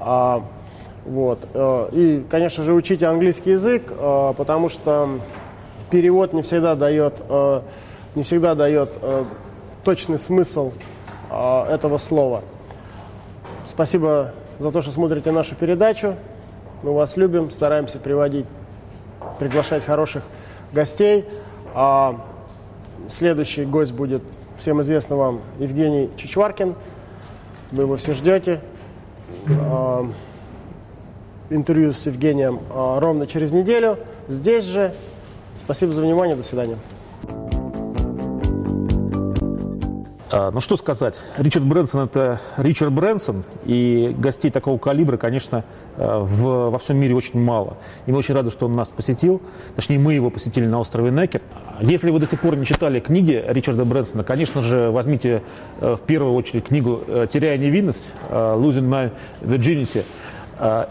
А, 0.00 0.42
вот. 1.04 1.46
э, 1.52 1.88
И, 1.92 2.24
конечно 2.30 2.64
же, 2.64 2.72
учите 2.72 3.06
английский 3.06 3.52
язык, 3.52 3.84
э, 3.90 4.32
потому 4.36 4.70
что 4.70 5.08
перевод 5.90 6.32
не 6.32 6.42
всегда 6.42 6.74
дает, 6.74 7.22
э, 7.28 7.60
не 8.14 8.22
всегда 8.22 8.54
дает 8.54 8.90
точный 9.84 10.18
смысл 10.18 10.72
этого 11.30 11.98
слова. 11.98 12.42
Спасибо 13.66 14.32
за 14.58 14.70
то, 14.70 14.80
что 14.80 14.92
смотрите 14.92 15.30
нашу 15.32 15.54
передачу. 15.56 16.14
Мы 16.82 16.94
вас 16.94 17.16
любим, 17.16 17.50
стараемся 17.50 17.98
приводить 17.98 18.46
приглашать 19.38 19.84
хороших 19.84 20.24
гостей. 20.72 21.24
А, 21.74 22.20
следующий 23.08 23.64
гость 23.64 23.92
будет 23.92 24.22
всем 24.58 24.80
известный 24.82 25.16
вам 25.16 25.40
Евгений 25.58 26.10
Чичваркин. 26.16 26.74
Вы 27.72 27.82
его 27.82 27.96
все 27.96 28.12
ждете. 28.12 28.60
А, 29.48 30.06
интервью 31.50 31.92
с 31.92 32.06
Евгением 32.06 32.60
а, 32.70 33.00
ровно 33.00 33.26
через 33.26 33.50
неделю. 33.50 33.98
Здесь 34.28 34.64
же. 34.64 34.94
Спасибо 35.64 35.92
за 35.92 36.02
внимание. 36.02 36.36
До 36.36 36.42
свидания. 36.42 36.78
Ну 40.52 40.60
что 40.60 40.76
сказать, 40.76 41.14
Ричард 41.36 41.64
Брэнсон 41.64 42.06
это 42.06 42.40
Ричард 42.56 42.92
Брэнсон, 42.92 43.44
и 43.64 44.12
гостей 44.18 44.50
такого 44.50 44.78
калибра, 44.78 45.16
конечно, 45.16 45.64
э, 45.96 46.18
в, 46.18 46.70
во 46.70 46.78
всем 46.78 46.96
мире 46.96 47.14
очень 47.14 47.38
мало. 47.38 47.76
И 48.06 48.10
мы 48.10 48.18
очень 48.18 48.34
рады, 48.34 48.50
что 48.50 48.66
он 48.66 48.72
нас 48.72 48.88
посетил, 48.88 49.40
точнее 49.76 50.00
мы 50.00 50.14
его 50.14 50.30
посетили 50.30 50.66
на 50.66 50.80
острове 50.80 51.12
Некер. 51.12 51.40
Если 51.80 52.10
вы 52.10 52.18
до 52.18 52.26
сих 52.26 52.40
пор 52.40 52.56
не 52.56 52.66
читали 52.66 52.98
книги 52.98 53.44
Ричарда 53.46 53.84
Брэнсона, 53.84 54.24
конечно 54.24 54.60
же, 54.60 54.90
возьмите 54.90 55.44
э, 55.80 55.94
в 55.94 56.00
первую 56.04 56.34
очередь 56.34 56.64
книгу 56.64 57.00
э, 57.06 57.28
«Теряя 57.32 57.56
невинность», 57.56 58.10
«Losing 58.28 58.88
My 58.88 59.12
Virginity», 59.40 60.04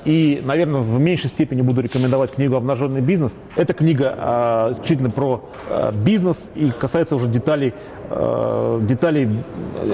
И, 0.05 0.41
наверное, 0.43 0.81
в 0.81 0.99
меньшей 0.99 1.27
степени 1.27 1.61
буду 1.61 1.81
рекомендовать 1.81 2.31
книгу 2.31 2.55
«Обнаженный 2.55 3.01
бизнес». 3.01 3.37
Эта 3.55 3.73
книга 3.73 4.13
э, 4.17 4.71
исключительно 4.71 5.09
про 5.09 5.49
э, 5.69 5.91
бизнес 5.93 6.51
и 6.53 6.69
касается 6.71 7.15
уже 7.15 7.27
деталей, 7.27 7.73
деталей 8.09 9.29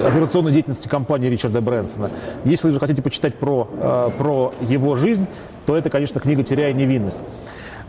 операционной 0.06 0.52
деятельности 0.52 0.88
компании 0.88 1.28
Ричарда 1.28 1.60
Брэнсона. 1.60 2.10
Если 2.44 2.70
вы 2.70 2.78
хотите 2.78 3.00
почитать 3.00 3.36
про, 3.36 4.12
про 4.18 4.52
его 4.60 4.96
жизнь, 4.96 5.26
то 5.64 5.76
это, 5.76 5.88
конечно, 5.88 6.20
книга 6.20 6.42
«Теряя 6.42 6.72
невинность». 6.72 7.22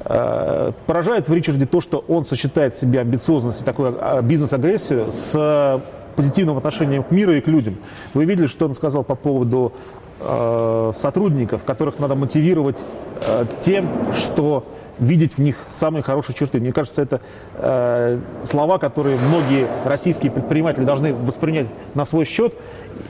Поражает 0.04 1.28
в 1.28 1.34
Ричарде 1.34 1.66
то, 1.66 1.82
что 1.82 2.04
он 2.08 2.26
сочетает 2.26 2.76
в 2.76 2.80
себе 2.80 3.02
амбициозность 3.02 3.62
и 3.62 3.66
такую 3.66 3.98
бизнес-агрессию 4.24 5.12
с 5.12 5.82
позитивным 6.16 6.58
отношением 6.58 7.04
к 7.04 7.12
миру 7.12 7.34
и 7.34 7.42
к 7.42 7.48
людям. 7.48 7.78
Вы 8.14 8.26
видели, 8.26 8.48
что 8.48 8.66
он 8.66 8.76
сказал 8.76 9.04
по 9.04 9.16
поводу 9.16 9.74
э, 10.20 10.92
сотрудников, 11.00 11.64
которых 11.64 12.00
надо 12.00 12.16
мотивировать 12.16 12.84
э, 13.22 13.46
тем, 13.60 13.88
что 14.14 14.66
видеть 15.00 15.38
в 15.38 15.40
них 15.40 15.58
самые 15.70 16.04
хорошие 16.04 16.36
черты. 16.36 16.60
Мне 16.60 16.72
кажется, 16.72 17.02
это 17.02 17.22
э, 17.56 18.20
слова, 18.44 18.78
которые 18.78 19.18
многие 19.18 19.68
российские 19.84 20.32
предприниматели 20.32 20.86
должны 20.86 21.14
воспринять 21.14 21.68
на 21.96 22.06
свой 22.06 22.26
счет. 22.26 22.54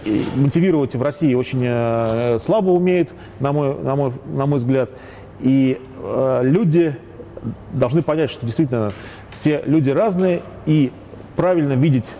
И 0.06 0.26
мотивировать 0.36 0.96
в 0.96 1.02
России 1.02 1.34
очень 1.34 1.64
э, 1.66 2.38
слабо 2.40 2.70
умеют, 2.70 3.12
на 3.40 3.52
мой, 3.52 3.76
на 3.78 3.96
мой, 3.96 4.14
на 4.26 4.46
мой 4.46 4.58
взгляд. 4.58 4.90
И 5.42 5.82
э, 6.02 6.42
люди 6.44 6.96
должны 7.74 8.02
понять, 8.02 8.30
что 8.30 8.46
действительно 8.46 8.92
все 9.32 9.62
люди 9.66 9.90
разные, 9.90 10.44
и 10.66 10.92
правильно 11.36 11.74
видеть 11.74 12.12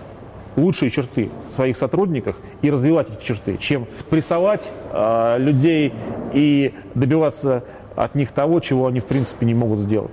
лучшие 0.56 0.92
черты 0.92 1.30
в 1.48 1.52
своих 1.52 1.78
сотрудниках 1.78 2.36
и 2.62 2.70
развивать 2.70 3.10
эти 3.10 3.24
черты, 3.24 3.58
чем 3.58 3.88
прессовать 4.10 4.70
э, 4.92 5.36
людей 5.40 5.94
и 6.34 6.74
добиваться 6.96 7.64
от 7.96 8.16
них 8.16 8.32
того, 8.32 8.60
чего 8.60 8.88
они 8.88 9.00
в 9.00 9.06
принципе 9.06 9.46
не 9.46 9.54
могут 9.54 9.80
сделать. 9.80 10.12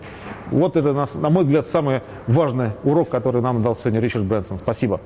Вот 0.51 0.77
это, 0.77 0.93
на, 0.93 1.31
мой 1.31 1.45
взгляд, 1.45 1.67
самый 1.67 2.01
важный 2.27 2.71
урок, 2.85 3.11
который 3.11 3.43
нам 3.43 3.63
дал 3.63 3.77
сегодня 3.77 4.01
Ричард 4.01 4.25
Брэнсон. 4.25 4.59
Спасибо. 4.59 5.01